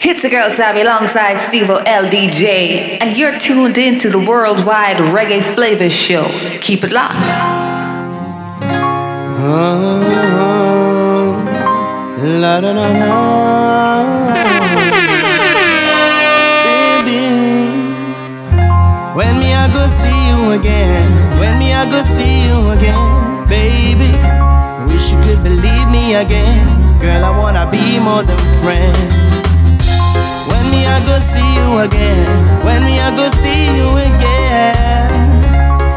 [0.00, 5.42] It's the girl Savvy alongside Steve LDJ, and you're tuned in to the Worldwide Reggae
[5.42, 6.24] Flavas Show.
[6.62, 7.30] Keep it locked.
[9.44, 10.00] Oh,
[12.22, 14.32] la da da da.
[17.04, 17.68] Baby,
[19.14, 23.21] when me I go see you again, when me I go see you again,
[23.52, 24.12] baby,
[24.88, 26.64] wish you could believe me again,
[27.02, 27.22] girl.
[27.30, 29.12] I wanna be more than friends.
[30.48, 32.28] When me I go see you again,
[32.64, 35.10] when me I go see you again,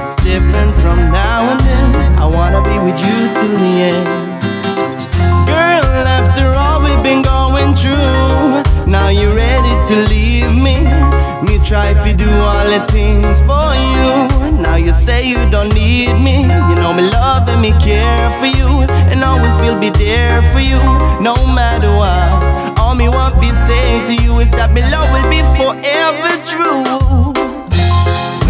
[0.04, 1.90] it's different from now and then.
[2.24, 4.08] I wanna be with you till the end.
[5.52, 8.64] Girl, after all we've been going through,
[8.96, 10.78] now you're ready to leave me.
[11.46, 14.35] Me try to do all the things for you.
[14.76, 16.42] Now you say you don't need me.
[16.44, 20.60] You know me love and me care for you, and always will be there for
[20.60, 20.76] you,
[21.24, 22.44] no matter what.
[22.78, 26.84] All me want to say to you is that me love will be forever true.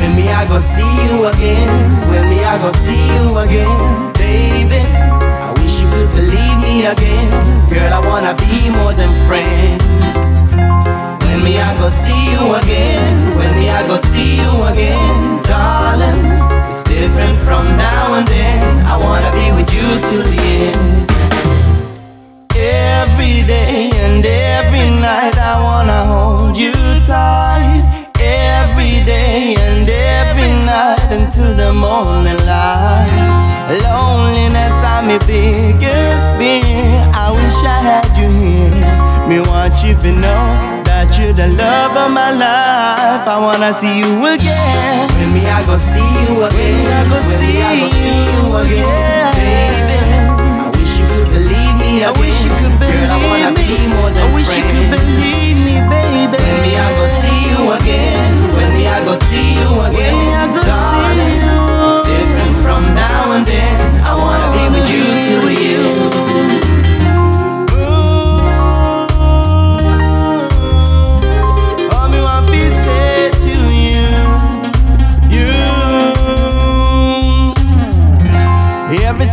[0.02, 1.70] When me I go see you again,
[2.10, 3.78] when me I go see you again,
[4.18, 4.82] baby.
[4.82, 7.30] I wish you could believe me again,
[7.70, 7.94] girl.
[7.94, 10.45] I wanna be more than friends.
[11.46, 16.26] Me I go see you again, when me I go see you again, darling.
[16.72, 18.84] It's different from now and then.
[18.84, 21.12] I wanna be with you till the end.
[22.58, 26.74] Every day and every night I wanna hold you
[27.06, 27.84] tight.
[28.18, 33.46] Every day and every night until the morning light.
[33.86, 36.98] Loneliness I'm my biggest fear.
[37.14, 39.30] I wish I had you here.
[39.30, 40.75] Me want you to know
[41.16, 43.24] that you're the love of my life.
[43.28, 45.08] I wanna see you again.
[45.16, 46.84] When me I go see you again.
[46.84, 49.96] When I go When see me I go see you again, baby.
[50.60, 52.20] I wish you could believe me I again.
[52.20, 53.64] wish you could believe Girl, I wanna me.
[53.64, 56.36] be more than I wish you could believe me, baby.
[56.36, 58.28] When me I go see you again.
[58.56, 60.12] When me I go see you again.
[60.12, 61.64] When me I go Darling, see you.
[61.86, 63.75] It's different from now and then.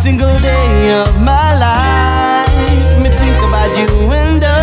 [0.02, 4.58] Single day of my life, me think about you and I.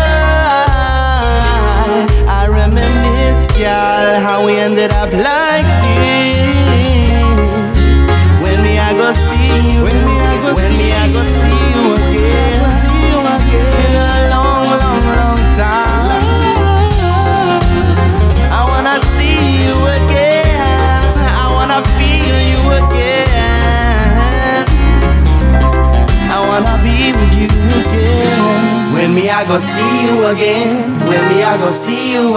[2.28, 5.69] I reminisce, girl, how we ended up like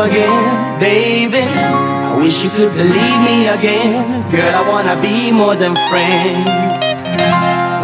[0.04, 1.44] again, baby.
[1.48, 4.54] I wish you could believe me again, girl.
[4.60, 6.82] I wanna be more than friends.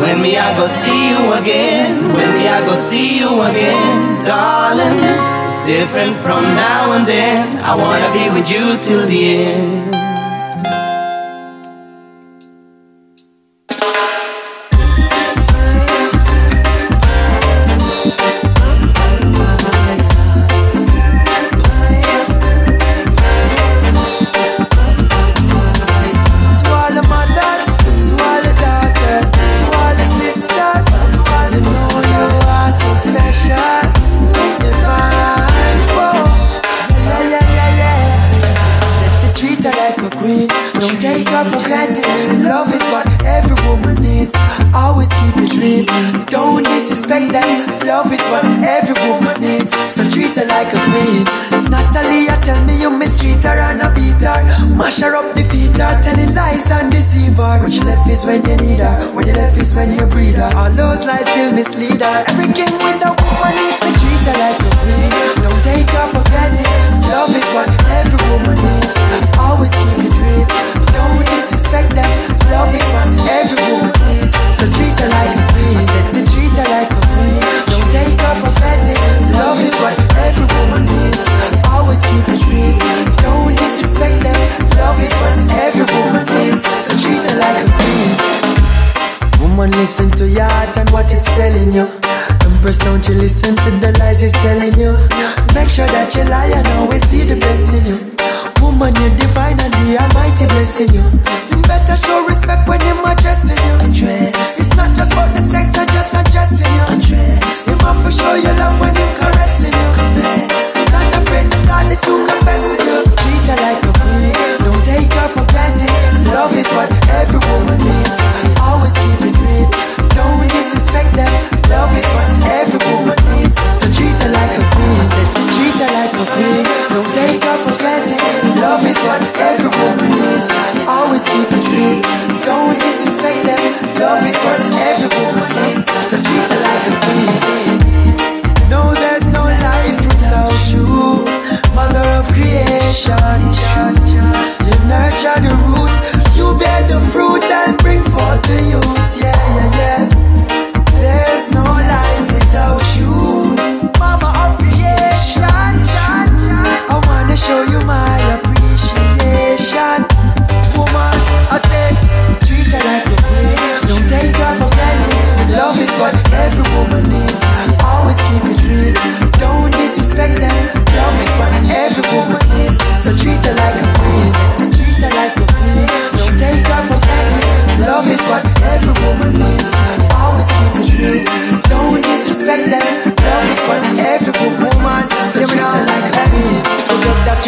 [0.02, 5.00] When me I go see you again, when me I go see you again, darling.
[5.50, 7.60] It's different from now and then.
[7.64, 9.99] I wanna be with you till the end.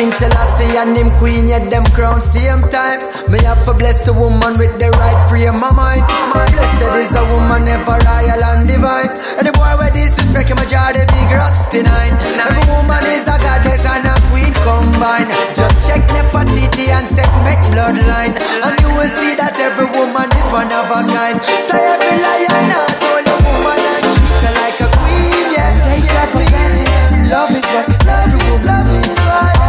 [0.02, 3.06] King Selassie and him queen, yet them crown same time.
[3.30, 6.02] May have to bless the woman with the right frame of mind.
[6.34, 9.14] Blessed is a woman, ever royal and divine.
[9.38, 12.18] And the boy with disrespect, him a jar the big rusty nine.
[12.18, 15.30] Every woman is a goddess and a queen combined.
[15.54, 18.34] Just check Nefertiti and set segment bloodline.
[18.42, 21.38] And you will see that every woman is one of a kind.
[21.62, 25.78] Say so every lion out on a woman and treat her like a queen, yeah.
[25.86, 26.90] Take her for granted.
[27.30, 29.61] Love is what love is, love is what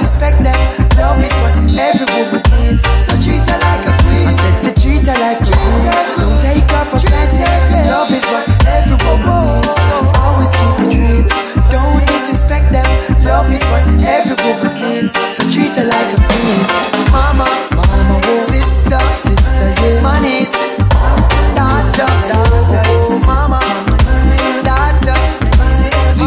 [0.00, 0.56] disrespect them.
[0.96, 2.84] Love is what every woman needs.
[3.04, 4.26] So treat her like a queen.
[4.28, 5.80] I said to treat her like a queen.
[6.16, 7.44] Don't take her for granted.
[7.84, 9.76] Love is what every woman needs.
[10.24, 11.24] Always keep a dream.
[11.68, 12.88] Don't disrespect them.
[13.24, 15.12] Love is what every woman needs.
[15.36, 16.49] So treat her like a queen.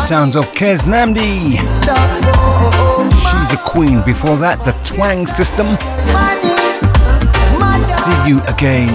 [0.04, 1.52] sounds of Kez Namdi.
[3.24, 4.02] She's a queen.
[4.04, 5.66] Before that, the Twang System.
[7.88, 8.92] See you again.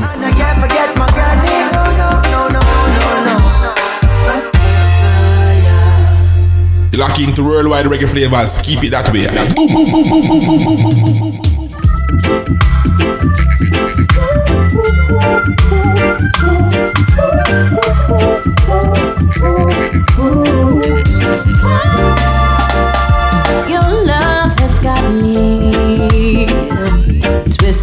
[6.92, 8.62] You're locking into worldwide reggae flavas.
[8.62, 9.28] Keep it that way.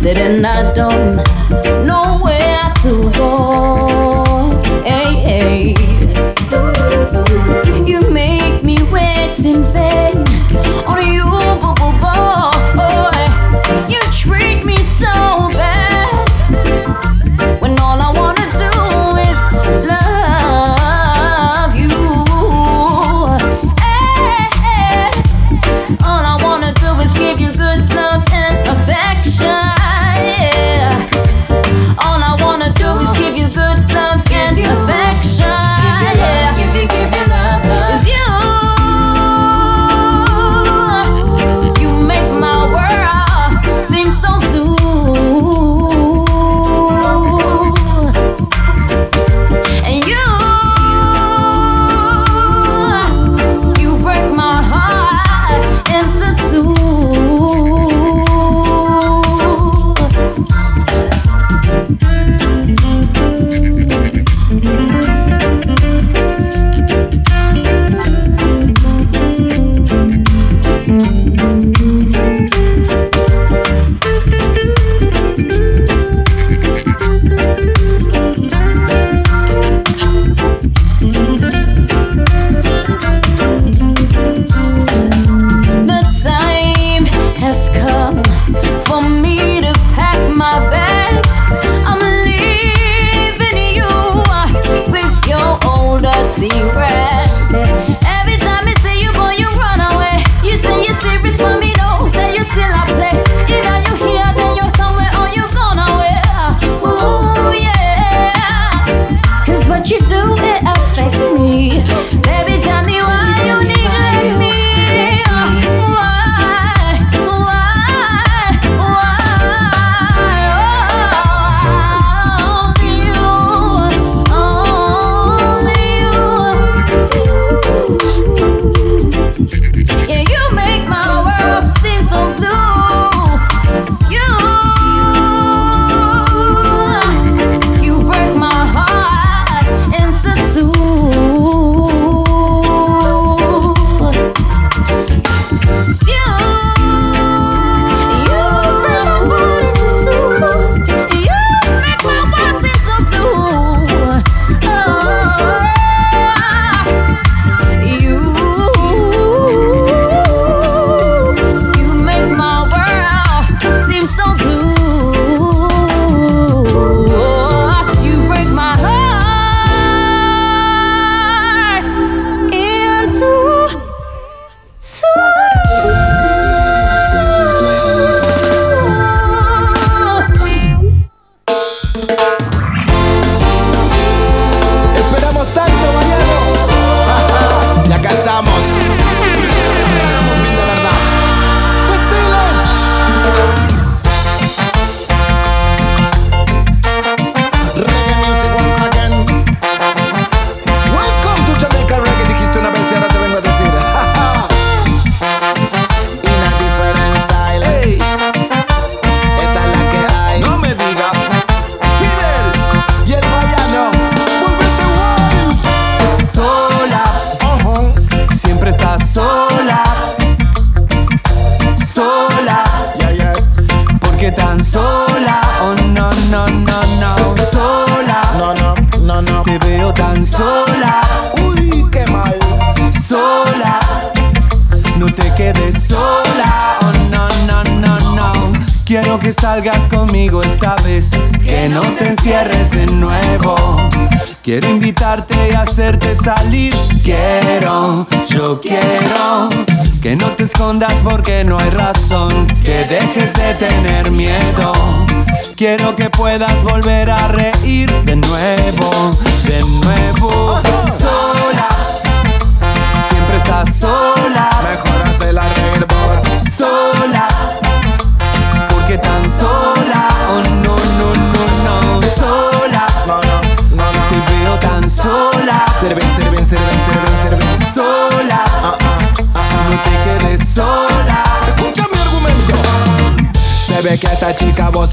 [0.07, 1.64] And I don't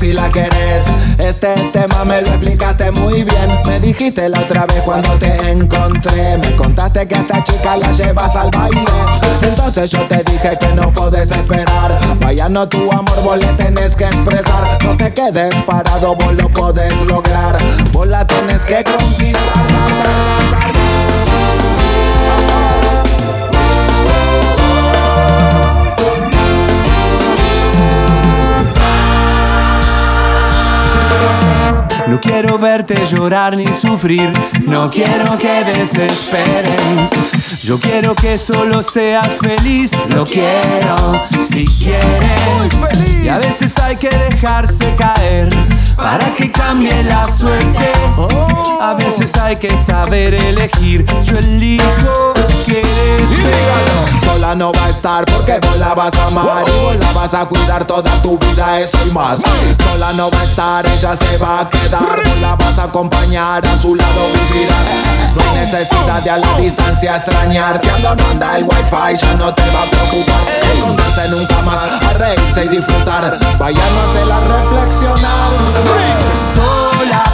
[0.02, 0.84] sí la querés.
[1.18, 3.48] Este tema me lo explicaste muy bien.
[3.66, 6.36] Me dijiste la otra vez cuando te encontré.
[6.38, 8.84] Me contaste que esta chica la llevas al baile.
[9.42, 11.98] Entonces yo te dije que no podés esperar.
[12.18, 14.78] Vaya, no tu amor, vos le tenés que expresar.
[14.84, 17.56] No te quedes parado, vos lo podés lograr.
[17.92, 19.42] Vos la tenés que conquistar.
[32.08, 34.32] No quiero verte llorar ni sufrir,
[34.66, 37.62] no quiero que desesperes.
[37.62, 40.96] Yo quiero que solo seas feliz, lo quiero
[41.40, 42.72] si quieres.
[43.22, 45.48] Y a veces hay que dejarse caer
[45.96, 47.92] para que cambie la suerte.
[48.80, 52.31] A veces hay que saber elegir, yo elijo
[54.24, 57.34] Sola no va a estar porque vos la vas a amar y vos la vas
[57.34, 59.40] a cuidar toda tu vida, eso y más.
[59.82, 63.66] Sola no va a estar, ella se va a quedar, vos la vas a acompañar,
[63.66, 64.76] a su lado vivirás.
[65.34, 69.34] No hay necesidad de a la distancia extrañar, si ando no anda el wifi ya
[69.34, 70.40] no te va a preocupar.
[70.76, 75.50] Encontrarse nunca más, a reírse y disfrutar, vaya no hacerla reflexionar.
[76.54, 77.24] Sola,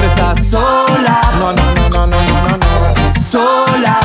[0.00, 1.20] siempre estás sola.
[1.38, 3.20] No, no, no, no, no, no, no, no.
[3.20, 4.00] sola.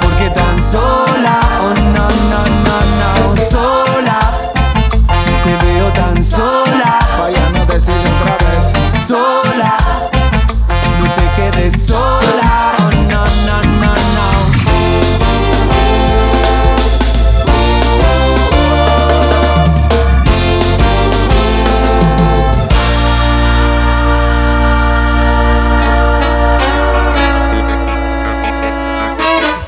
[0.00, 4.18] Porque tan sola, oh no, no, no, no, sola.
[5.44, 9.06] Te veo tan sola, Vaya no decirle otra vez.
[9.06, 9.76] sola.
[11.00, 12.21] No te quedes sola,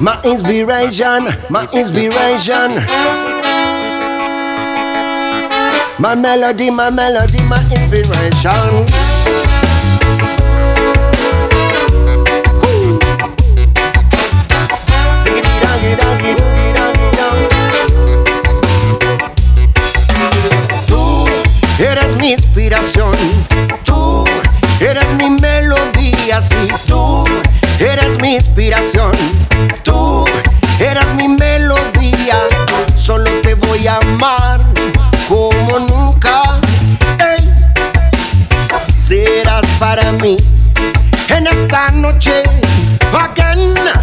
[0.04, 2.74] My inspiration, my inspiration.
[5.98, 8.84] My melody, my melody, my inspiration.
[20.86, 21.24] Tú
[21.78, 23.14] eres mi inspiración,
[23.84, 24.26] tú
[24.80, 27.24] eres mi melodía, sí, tú
[27.80, 29.12] eres mi inspiración,
[29.82, 30.24] tú
[30.78, 32.46] eres mi melodía,
[32.94, 34.60] solo te voy a amar
[35.28, 36.60] como nunca.
[37.18, 37.48] Ey,
[38.94, 40.36] serás para mí
[41.28, 42.42] en esta noche,
[43.12, 43.93] again.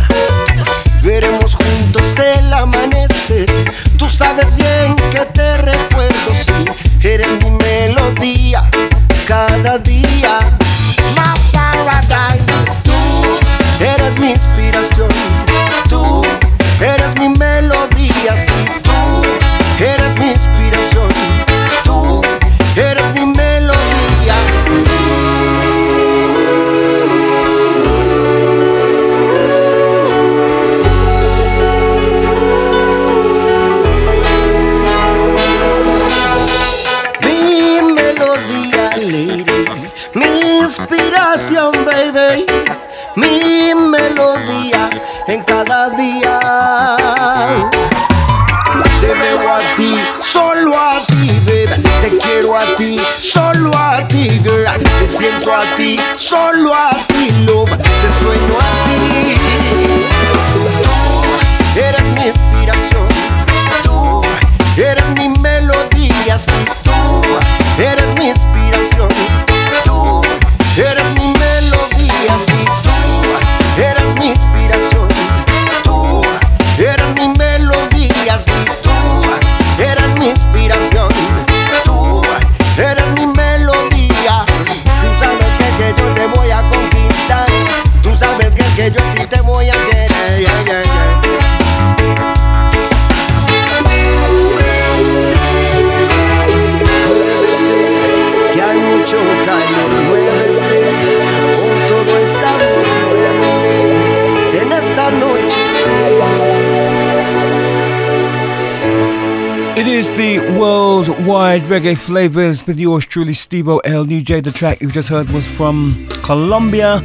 [111.31, 114.05] Worldwide reggae flavas with yours truly, Stevo L.
[114.05, 114.43] DJ.
[114.43, 115.95] The track you just heard was from
[116.25, 116.99] Colombia,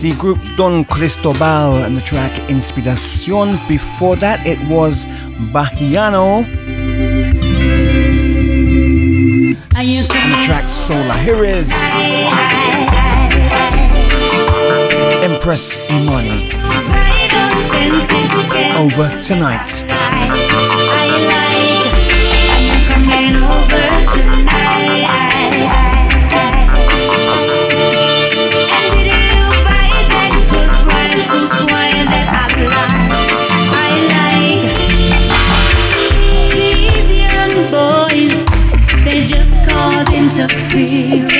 [0.00, 3.58] the group Don Cristobal, and the track Inspiracion.
[3.66, 5.04] Before that, it was
[5.52, 6.44] Bahiano.
[9.76, 11.14] And the track Sola.
[11.18, 11.68] Here is
[15.28, 16.52] Empress Imani.
[18.78, 20.43] Over tonight.
[40.44, 41.33] Interference.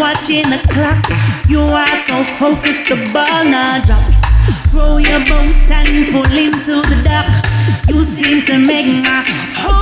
[0.00, 1.04] Watching the clock.
[1.46, 4.00] You are so focused, the ball not drop.
[4.72, 7.28] Throw your boat and pull into the dock.
[7.86, 9.22] You seem to make my
[9.60, 9.79] whole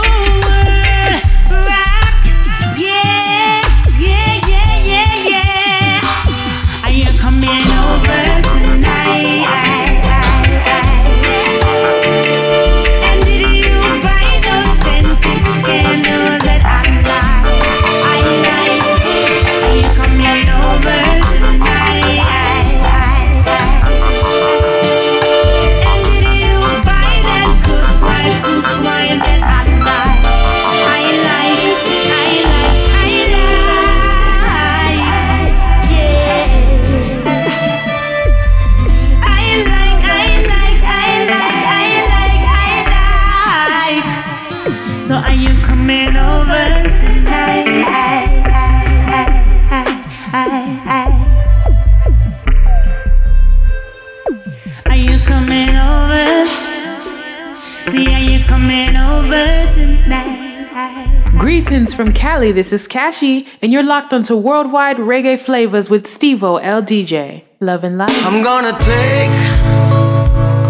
[61.88, 62.52] Greetings from Cali.
[62.52, 67.44] This is Kashi, and you're locked onto worldwide reggae flavas with Stevo LDJ.
[67.60, 68.26] Love and life.
[68.26, 69.32] I'm gonna take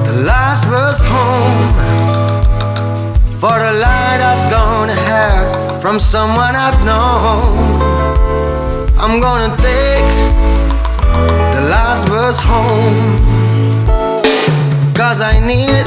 [0.06, 1.58] the last verse home
[3.40, 7.82] for the lie that's gonna have from someone I've known.
[8.96, 10.14] I'm gonna take
[11.56, 12.96] the last verse home
[14.94, 15.84] cause I need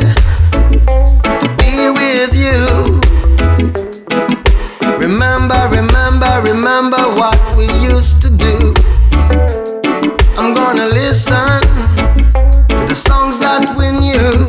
[1.39, 3.00] to be with you.
[5.11, 8.73] Remember, remember, remember what we used to do.
[10.37, 11.59] I'm gonna listen
[12.69, 14.47] to the songs that we knew.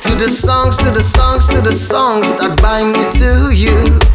[0.00, 4.09] To the songs, to the songs, to the songs that bind me to you.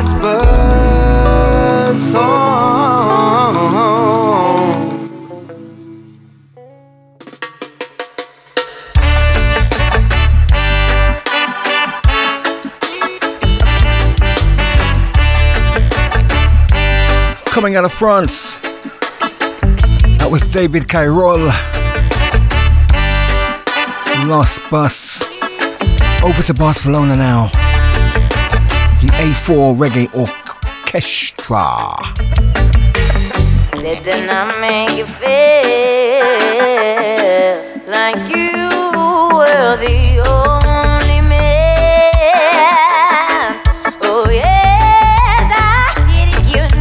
[0.00, 2.30] iceberg song.
[17.44, 18.56] Coming out of France,
[20.16, 21.46] that was David Cairol.
[24.26, 25.22] Last bus
[26.22, 27.69] over to Barcelona now
[29.00, 31.96] the A4 Reggae Orchestra.
[34.60, 35.30] Make you feel
[37.86, 38.60] like you
[39.32, 41.80] were the only man?
[44.02, 46.28] Oh yes, I did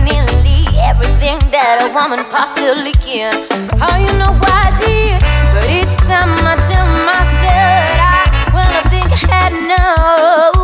[0.03, 3.31] nearly everything that a woman possibly can.
[3.79, 5.23] How you know I did?
[5.55, 10.58] But each time I tell myself, I, well, I think I had no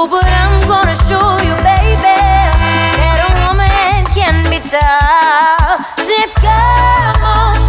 [0.00, 2.16] fool, but I'm gonna show you, baby,
[3.00, 5.80] that a woman can be tough.
[5.98, 7.59] If come on.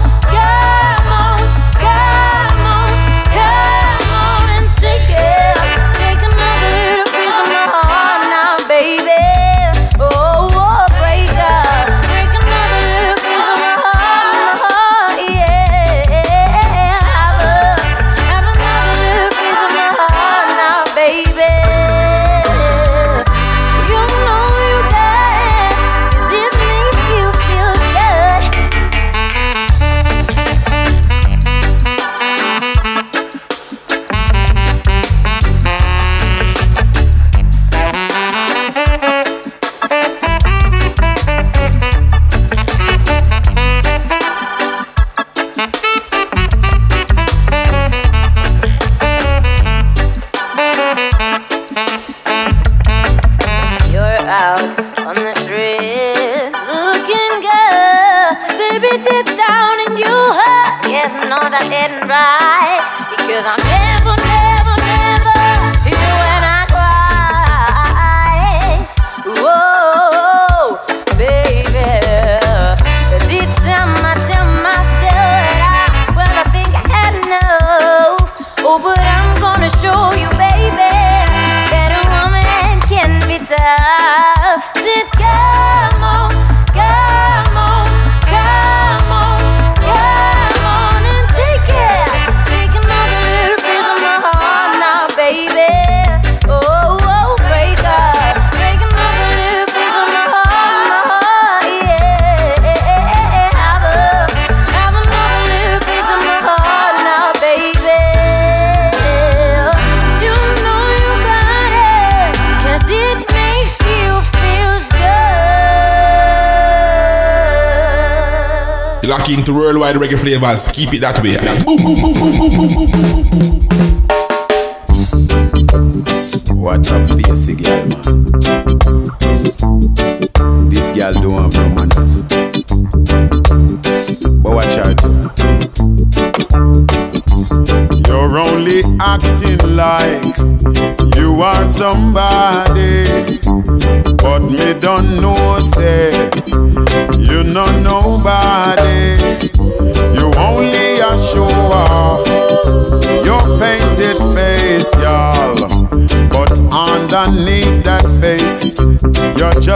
[119.31, 120.69] You lock into worldwide reggae flavas.
[120.73, 121.37] Keep it that way.
[121.63, 123.60] Boom, boom, boom, boom, boom, boom, boom, boom, boom.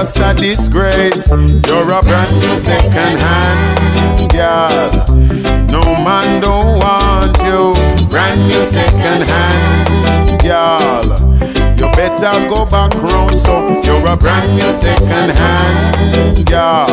[0.06, 1.32] Just a disgrace.
[1.32, 4.91] You're a brand new second hand girl.
[5.65, 7.73] No man don't want you.
[8.10, 11.06] Brand new second hand girl.
[11.76, 16.86] You better go back round, so you're a brand new second hand girl.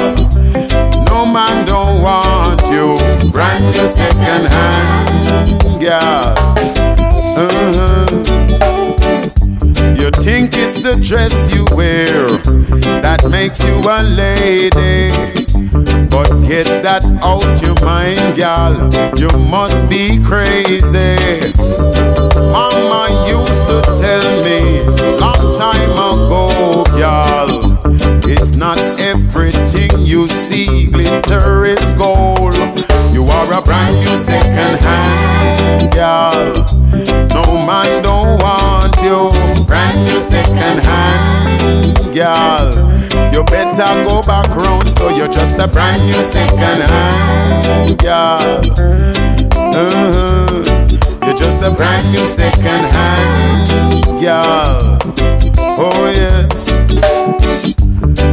[1.05, 2.97] No man don't want you.
[3.31, 6.82] Brand new second hand girl.
[10.03, 12.27] You think it's the dress you wear
[13.03, 15.15] that makes you a lady.
[16.11, 18.75] But get that out your mind, gal.
[19.15, 21.55] You must be crazy.
[22.51, 24.83] Mama used to tell me
[25.23, 27.63] long time ago, gal.
[28.27, 32.55] It's not everything you see glitter is gold.
[33.15, 36.67] You are a brand new second hand, gal.
[37.31, 38.22] No man don't
[40.23, 42.71] second hand, girl.
[43.33, 48.63] You better go back round, so you're just a brand new second hand, girl.
[49.75, 50.63] Uh-huh.
[51.25, 54.99] You're just a brand new second hand, girl.
[55.79, 56.71] Oh yes.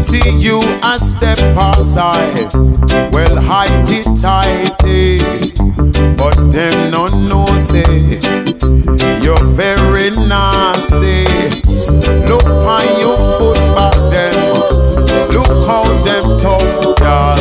[0.06, 2.53] See you a step aside,
[3.11, 5.18] well height it tighty,
[6.20, 8.20] but them no know say
[9.24, 11.26] you're very nasty.
[12.28, 14.36] Look on your foot back them,
[15.32, 17.40] look how them tough girl,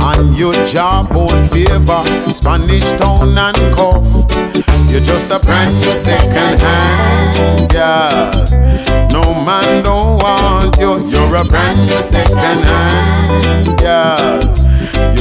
[0.00, 2.02] and your jawbone favor
[2.32, 4.06] Spanish town and cuff.
[4.90, 8.44] You're just a brand new second hand girl.
[9.10, 11.08] No man don't want you.
[11.10, 14.73] You're a brand new second hand girl.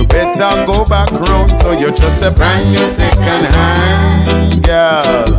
[0.08, 5.38] Better go back round, so you're just a brand new second hand girl.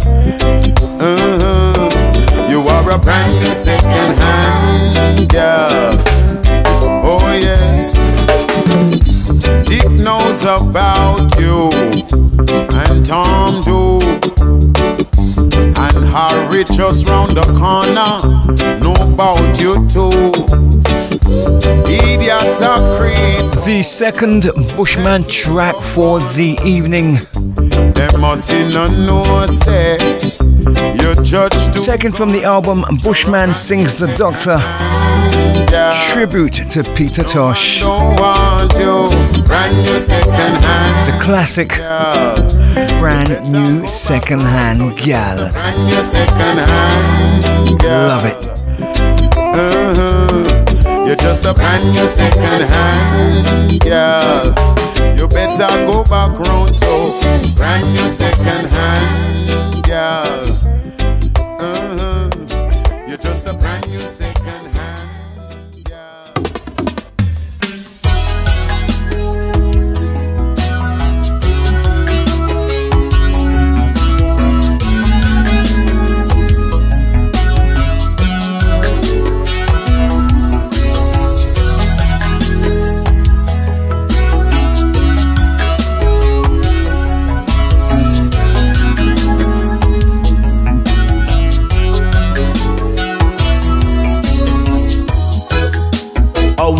[1.00, 2.48] Uh-huh.
[2.48, 5.98] You are a brand new second hand girl.
[7.04, 7.94] Oh yes.
[9.66, 11.70] Dick knows about you,
[12.70, 14.53] and Tom do.
[15.96, 18.18] And Harry just round the corner,
[18.80, 20.10] know about you too.
[21.86, 22.58] Idiot
[22.98, 23.64] creep.
[23.64, 27.18] The second Bushman track for the evening.
[27.94, 29.96] Them must no know say
[30.66, 34.58] you judge to Second from the album Bushman Sings the Doctor.
[36.12, 37.82] Tribute to Peter Tosh.
[39.54, 39.84] Don't want you.
[39.84, 41.12] Brand new second hand.
[41.12, 41.68] The classic
[42.98, 45.50] brand new second hand gal.
[45.52, 47.80] Brand new second hand.
[47.80, 48.08] girl.
[48.08, 48.36] Love it.
[49.56, 51.04] Uh-huh.
[51.06, 54.54] You're just a brand new second hand girl.
[55.16, 57.18] You better go back round, so
[57.56, 60.53] brand new second hand girl.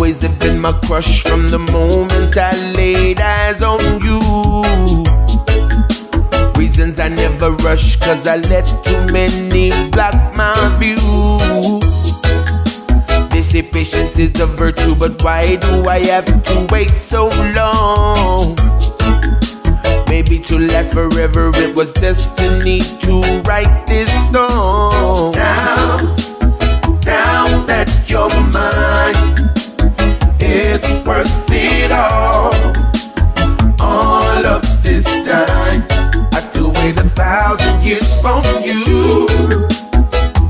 [0.05, 4.21] Always have been my crush from the moment I laid eyes on you.
[6.59, 11.01] Reasons I never rush, cause I let too many block my view.
[13.31, 18.55] They say patience is a virtue, but why do I have to wait so long?
[20.07, 25.33] Maybe to last forever, it was destiny to write this song.
[25.33, 25.97] Now,
[27.03, 29.54] now that you're mine,
[30.47, 32.53] it's worth it all.
[33.79, 35.81] All of this time,
[36.31, 39.27] I still wait a thousand years for you.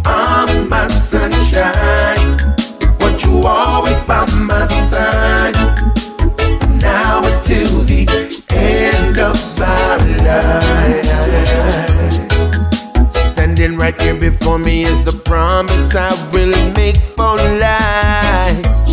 [0.05, 2.37] I'm my sunshine,
[2.99, 5.55] but you always by my side.
[6.81, 8.05] Now until the
[8.51, 9.95] end of my
[10.27, 11.05] life.
[13.31, 18.84] Standing right here before me is the promise I will make for life.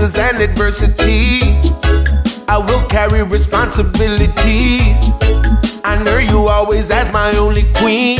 [0.00, 1.72] And adversities,
[2.46, 4.96] I will carry responsibilities.
[5.82, 8.18] I know you always as my only queen.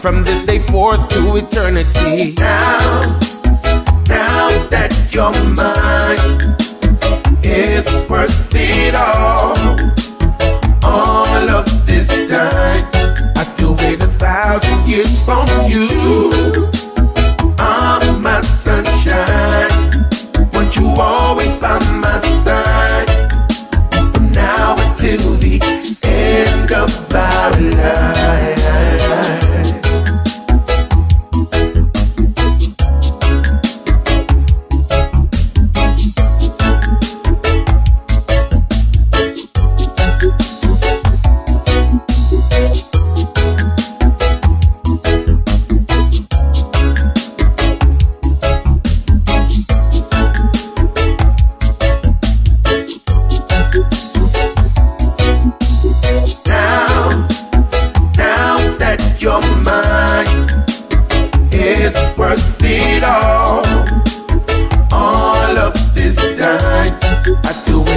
[0.00, 2.32] From this day forth to eternity.
[2.38, 3.02] Now,
[4.08, 6.56] now that you're mine,
[7.44, 9.58] it's worth it all.
[10.82, 12.82] All of this time,
[13.36, 15.90] I still wait a thousand years for you.
[17.58, 19.69] I'm my sunshine.
[21.40, 23.08] Always by my side.
[24.12, 25.58] From now until the
[26.04, 28.59] end of our life.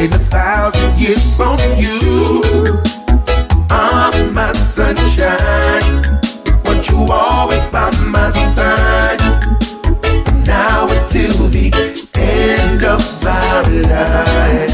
[0.04, 2.44] I a thousand years from you.
[3.70, 6.02] I'm my sunshine,
[6.66, 9.22] want you always by my side.
[10.46, 11.72] Now until the
[12.16, 14.73] end of our life.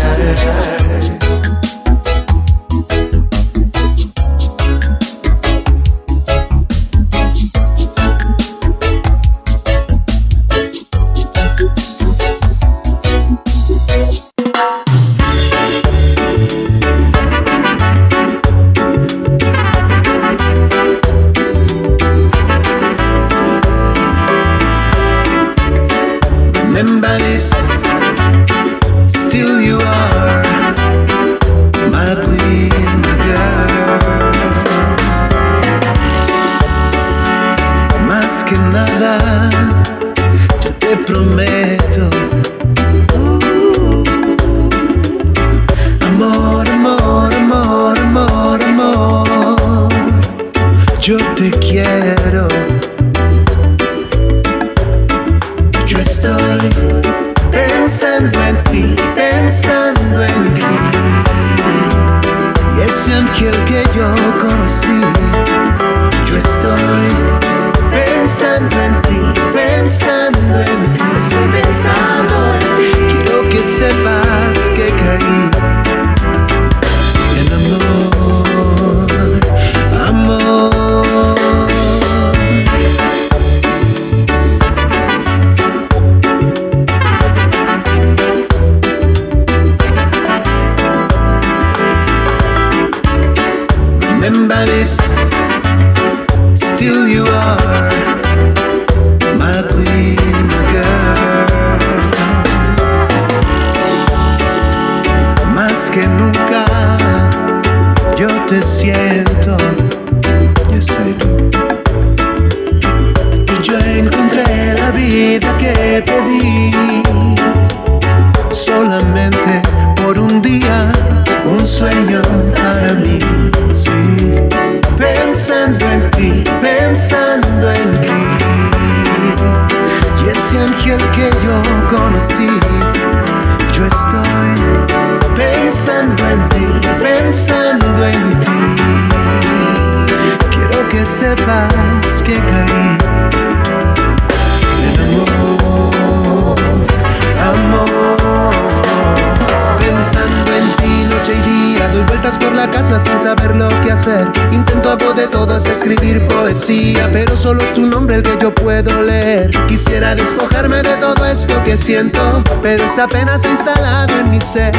[161.70, 164.72] Que siento, pero está apenas instalado en mi ser.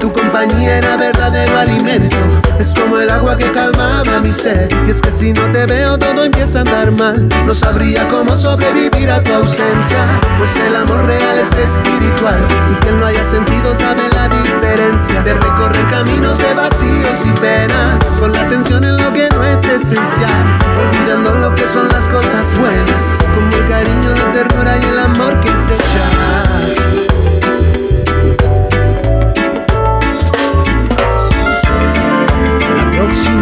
[0.00, 2.16] Tu compañía era verdadero alimento,
[2.58, 4.70] es como el agua que calmaba mi sed.
[4.86, 8.34] Y es que si no te veo todo empieza a andar mal, no sabría cómo
[8.34, 9.98] sobrevivir a tu ausencia,
[10.38, 12.38] pues el amor real es espiritual
[12.72, 18.04] y quien lo haya sentido sabe la diferencia de recorrer caminos de vacíos y penas,
[18.20, 20.32] con la atención en lo que no es esencial,
[20.80, 25.38] olvidando lo que son las cosas buenas, como el cariño, la ternura y el amor
[25.40, 26.17] que se echa.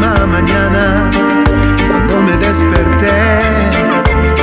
[0.00, 1.10] mañana,
[1.88, 3.16] cuando me desperté,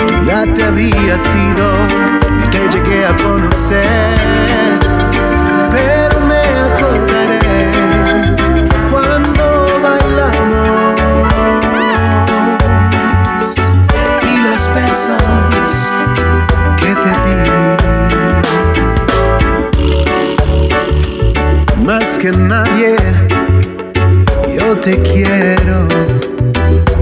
[0.07, 1.65] tú ya te había sido
[2.43, 4.79] y te llegué a conocer.
[5.71, 7.71] Pero me acordaré
[8.91, 9.43] cuando
[9.83, 10.95] bailamos
[14.23, 16.05] y las besos
[16.77, 17.37] que te di.
[21.85, 22.72] Más que nada
[24.91, 25.87] quiero.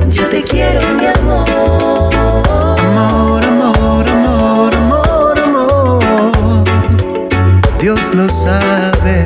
[0.09, 2.13] Yo te quiero, mi amor.
[2.79, 6.63] Amor, amor, amor, amor, amor.
[7.79, 9.23] Dios lo sabe.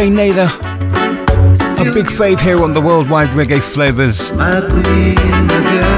[0.00, 0.08] Girl.
[0.08, 0.48] Nader,
[1.78, 4.30] a big fave here on the worldwide reggae flavas.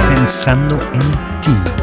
[0.08, 1.82] Pensando en ti.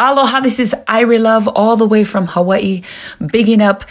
[0.00, 2.82] Aloha, this is Irie Love all the way from Hawaii,
[3.24, 3.84] bigging up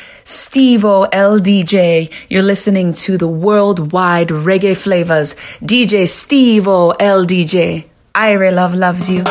[0.54, 2.12] Stevo LDJ.
[2.30, 5.34] You're listening to the worldwide reggae flavas.
[5.64, 7.86] DJ Stevo LDJ.
[8.14, 9.24] Irie Love loves you.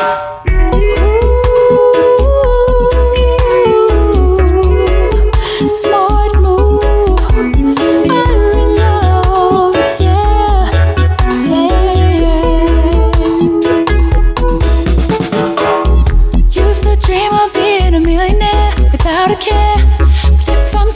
[5.69, 6.73] Smart move.
[17.05, 19.92] Dream of being a millionaire without a care.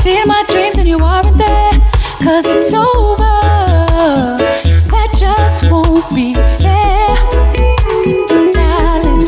[0.08, 1.72] But if my dreams and you aren't there,
[2.24, 3.18] cause it's over,
[4.88, 7.14] that just won't be fair.
[8.54, 9.26] Darling,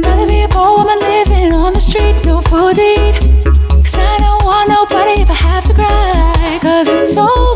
[0.00, 3.16] rather be a poor woman living on the street, no food to eat.
[3.84, 6.58] Cause I don't want nobody if I have to cry.
[6.62, 7.47] Cause it's over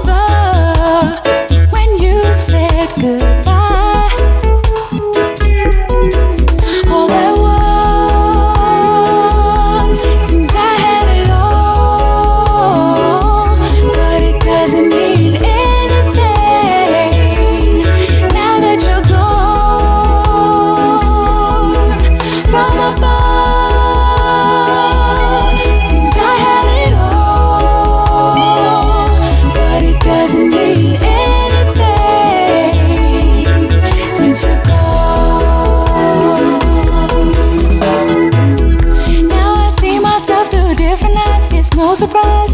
[41.96, 42.51] surprise,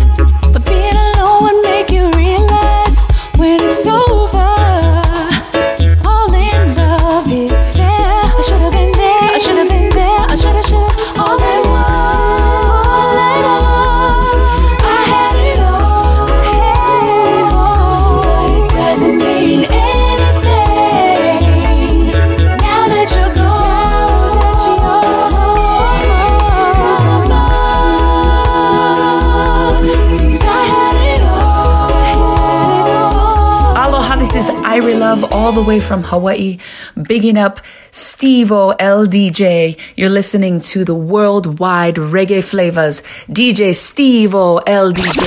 [35.39, 36.59] all the way from Hawaii,
[37.01, 37.61] bigging up
[37.93, 39.79] Stevo LDJ.
[39.95, 43.03] You're listening to the worldwide reggae flavas.
[43.31, 45.23] DJ Stevo LDJ.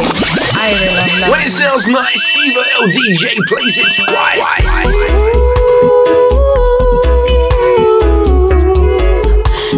[0.52, 1.52] Irie Love, love When it you.
[1.52, 5.52] sounds nice, Steve LDJ plays it twice.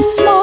[0.02, 0.43] Smart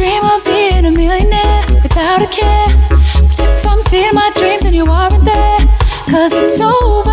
[0.00, 2.68] dream of being a millionaire without a care.
[3.36, 5.58] But if I'm seeing my dreams and you aren't there,
[6.08, 7.09] cause it's over,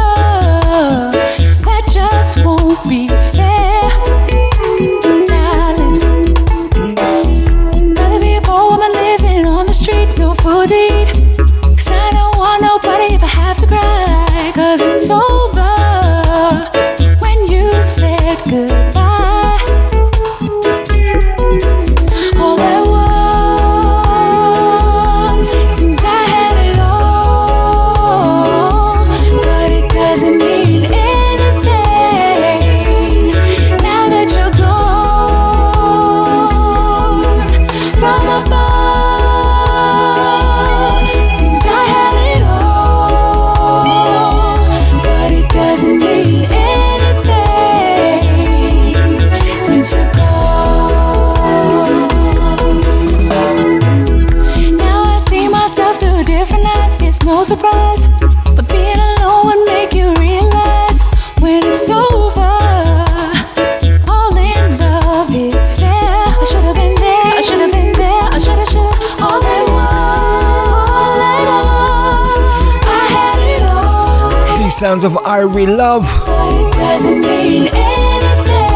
[74.78, 76.04] sounds of Irie Love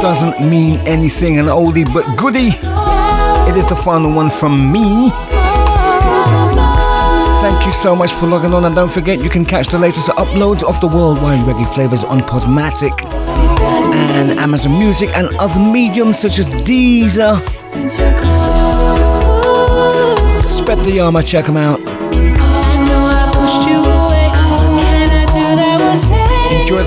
[0.01, 1.37] doesn't mean anything.
[1.37, 2.53] an oldie but goodie.
[3.47, 5.11] It is the final one from me.
[7.41, 10.07] Thank you so much for logging on, and don't forget you can catch the latest
[10.09, 13.05] uploads of the worldwide reggae flavas on Podomatic
[13.93, 17.39] and Amazon Music and other mediums such as Deezer.
[20.41, 21.80] Spetayama, check them out.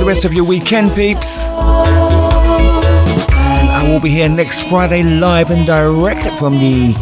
[0.05, 1.44] The rest of your weekend, peeps.
[1.44, 1.55] And
[3.70, 6.93] I will be here next Friday live and direct from the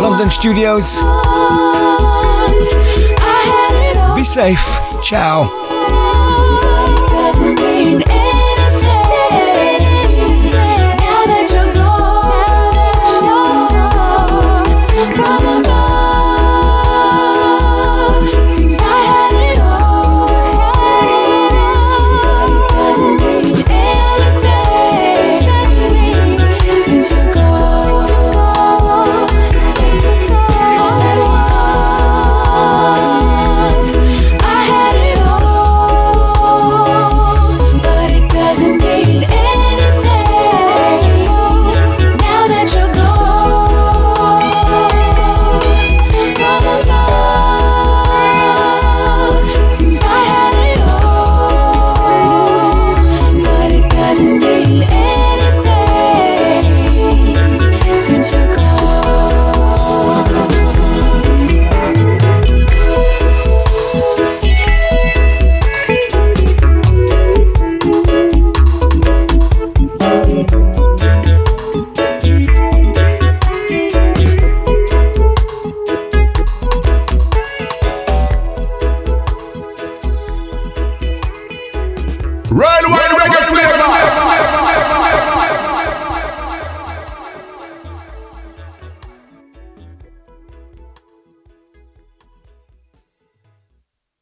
[0.00, 0.96] London studios.
[4.16, 4.64] Be safe.
[5.02, 5.69] Ciao.